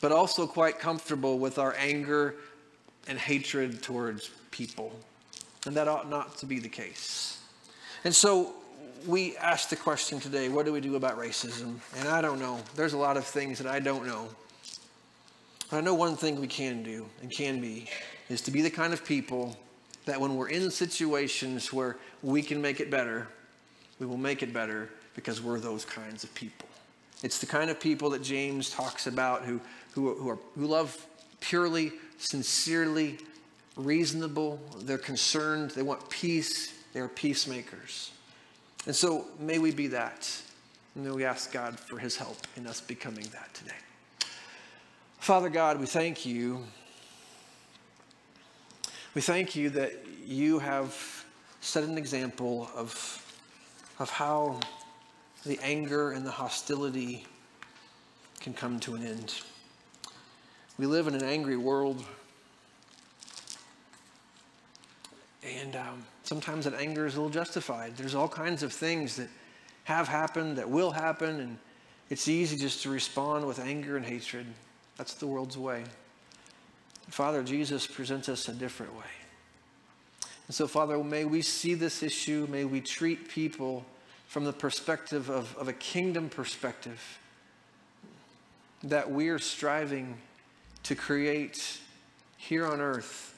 but 0.00 0.12
also 0.12 0.46
quite 0.46 0.78
comfortable 0.78 1.38
with 1.38 1.58
our 1.58 1.74
anger 1.78 2.34
and 3.06 3.18
hatred 3.18 3.82
towards 3.82 4.30
people. 4.50 4.92
And 5.66 5.76
that 5.76 5.88
ought 5.88 6.10
not 6.10 6.36
to 6.38 6.46
be 6.46 6.58
the 6.58 6.68
case. 6.68 7.40
And 8.04 8.14
so 8.14 8.54
we 9.06 9.36
asked 9.36 9.70
the 9.70 9.76
question 9.76 10.18
today 10.20 10.48
what 10.48 10.66
do 10.66 10.72
we 10.72 10.80
do 10.80 10.96
about 10.96 11.18
racism? 11.18 11.76
And 11.98 12.08
I 12.08 12.20
don't 12.20 12.40
know. 12.40 12.58
There's 12.74 12.92
a 12.92 12.98
lot 12.98 13.16
of 13.16 13.24
things 13.24 13.58
that 13.58 13.72
I 13.72 13.78
don't 13.78 14.06
know. 14.06 14.28
But 15.70 15.78
I 15.78 15.80
know 15.80 15.94
one 15.94 16.16
thing 16.16 16.40
we 16.40 16.46
can 16.46 16.82
do 16.82 17.06
and 17.22 17.30
can 17.30 17.60
be 17.60 17.88
is 18.28 18.40
to 18.42 18.50
be 18.50 18.62
the 18.62 18.70
kind 18.70 18.92
of 18.92 19.04
people 19.04 19.56
that 20.04 20.20
when 20.20 20.36
we're 20.36 20.48
in 20.48 20.70
situations 20.70 21.72
where 21.72 21.96
we 22.22 22.42
can 22.42 22.62
make 22.62 22.80
it 22.80 22.90
better, 22.90 23.26
we 23.98 24.06
will 24.06 24.16
make 24.16 24.42
it 24.42 24.52
better 24.52 24.90
because 25.14 25.42
we're 25.42 25.58
those 25.58 25.84
kinds 25.84 26.22
of 26.22 26.32
people. 26.34 26.68
It's 27.22 27.38
the 27.38 27.46
kind 27.46 27.70
of 27.70 27.80
people 27.80 28.10
that 28.10 28.22
James 28.22 28.70
talks 28.70 29.06
about 29.06 29.44
who, 29.44 29.60
who, 29.92 30.14
who, 30.14 30.28
are, 30.28 30.38
who 30.54 30.66
love 30.66 31.04
purely, 31.40 31.92
sincerely, 32.18 33.18
reasonable. 33.76 34.60
They're 34.80 34.98
concerned. 34.98 35.70
They 35.70 35.82
want 35.82 36.08
peace. 36.08 36.72
They 36.92 37.00
are 37.00 37.08
peacemakers. 37.08 38.12
And 38.86 38.94
so 38.94 39.26
may 39.40 39.58
we 39.58 39.72
be 39.72 39.88
that. 39.88 40.30
And 40.94 41.04
may 41.04 41.10
we 41.10 41.24
ask 41.24 41.52
God 41.52 41.78
for 41.80 41.98
his 41.98 42.16
help 42.16 42.36
in 42.56 42.66
us 42.66 42.80
becoming 42.80 43.24
that 43.32 43.52
today. 43.54 43.74
Father 45.26 45.48
God, 45.48 45.80
we 45.80 45.86
thank 45.86 46.24
you. 46.24 46.62
We 49.12 49.20
thank 49.20 49.56
you 49.56 49.70
that 49.70 49.92
you 50.24 50.60
have 50.60 51.24
set 51.60 51.82
an 51.82 51.98
example 51.98 52.70
of 52.76 52.94
of 53.98 54.08
how 54.08 54.60
the 55.44 55.58
anger 55.64 56.12
and 56.12 56.24
the 56.24 56.30
hostility 56.30 57.26
can 58.38 58.54
come 58.54 58.78
to 58.78 58.94
an 58.94 59.04
end. 59.04 59.34
We 60.78 60.86
live 60.86 61.08
in 61.08 61.16
an 61.16 61.24
angry 61.24 61.56
world. 61.56 62.04
And 65.42 65.74
um, 65.74 66.04
sometimes 66.22 66.66
that 66.66 66.74
anger 66.74 67.04
is 67.04 67.16
a 67.16 67.20
little 67.20 67.34
justified. 67.34 67.96
There's 67.96 68.14
all 68.14 68.28
kinds 68.28 68.62
of 68.62 68.72
things 68.72 69.16
that 69.16 69.28
have 69.82 70.06
happened, 70.06 70.56
that 70.58 70.70
will 70.70 70.92
happen, 70.92 71.40
and 71.40 71.58
it's 72.10 72.28
easy 72.28 72.56
just 72.56 72.84
to 72.84 72.90
respond 72.90 73.44
with 73.44 73.58
anger 73.58 73.96
and 73.96 74.06
hatred. 74.06 74.46
That's 74.96 75.14
the 75.14 75.26
world's 75.26 75.58
way. 75.58 75.84
Father, 77.08 77.42
Jesus 77.42 77.86
presents 77.86 78.28
us 78.28 78.48
a 78.48 78.52
different 78.52 78.94
way. 78.94 79.04
And 80.46 80.54
so, 80.54 80.66
Father, 80.66 81.02
may 81.02 81.24
we 81.24 81.42
see 81.42 81.74
this 81.74 82.02
issue, 82.02 82.46
may 82.50 82.64
we 82.64 82.80
treat 82.80 83.28
people 83.28 83.84
from 84.26 84.44
the 84.44 84.52
perspective 84.52 85.28
of, 85.28 85.56
of 85.56 85.68
a 85.68 85.72
kingdom 85.72 86.28
perspective, 86.28 87.18
that 88.84 89.10
we 89.10 89.28
are 89.28 89.38
striving 89.38 90.16
to 90.84 90.94
create 90.94 91.80
here 92.36 92.66
on 92.66 92.80
earth 92.80 93.36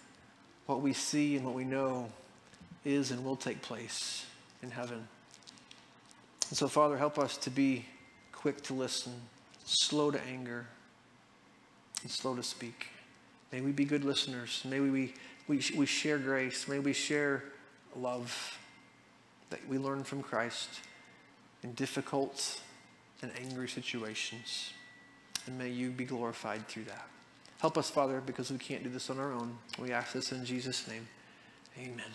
what 0.67 0.83
we 0.83 0.93
see 0.93 1.37
and 1.37 1.45
what 1.45 1.55
we 1.55 1.65
know 1.65 2.11
is 2.85 3.11
and 3.11 3.25
will 3.25 3.37
take 3.37 3.63
place 3.63 4.27
in 4.63 4.71
heaven. 4.71 5.07
And 6.49 6.59
so, 6.59 6.69
Father, 6.69 6.97
help 6.97 7.19
us 7.19 7.37
to 7.39 7.51
be 7.51 7.87
quick 8.33 8.63
to 8.65 8.75
listen, 8.75 9.13
slow 9.65 10.11
to 10.11 10.21
anger, 10.29 10.67
and 12.03 12.11
slow 12.11 12.35
to 12.35 12.43
speak. 12.43 12.89
May 13.53 13.61
we 13.61 13.73
be 13.73 13.85
good 13.85 14.05
listeners. 14.05 14.63
May 14.69 14.81
we, 14.81 15.15
we, 15.47 15.63
we 15.77 15.87
share 15.87 16.19
grace. 16.19 16.69
May 16.69 16.79
we 16.79 16.93
share 16.93 17.45
love 17.97 18.59
that 19.51 19.67
we 19.69 19.79
learn 19.79 20.05
from 20.05 20.23
Christ 20.23 20.69
in 21.63 21.73
difficult 21.75 22.61
and 23.23 23.33
angry 23.41 23.69
situations. 23.69 24.73
And 25.47 25.59
may 25.59 25.71
you 25.71 25.91
be 25.91 26.05
glorified 26.05 26.69
through 26.69 26.85
that. 26.85 27.07
Help 27.61 27.77
us, 27.77 27.91
Father, 27.91 28.21
because 28.25 28.53
we 28.53 28.59
can't 28.59 28.85
do 28.85 28.91
this 28.91 29.11
on 29.11 29.19
our 29.19 29.33
own. 29.33 29.59
We 29.79 29.93
ask 29.93 30.13
this 30.13 30.31
in 30.31 30.45
Jesus' 30.45 30.87
name. 30.87 31.09
Amen. 31.79 32.13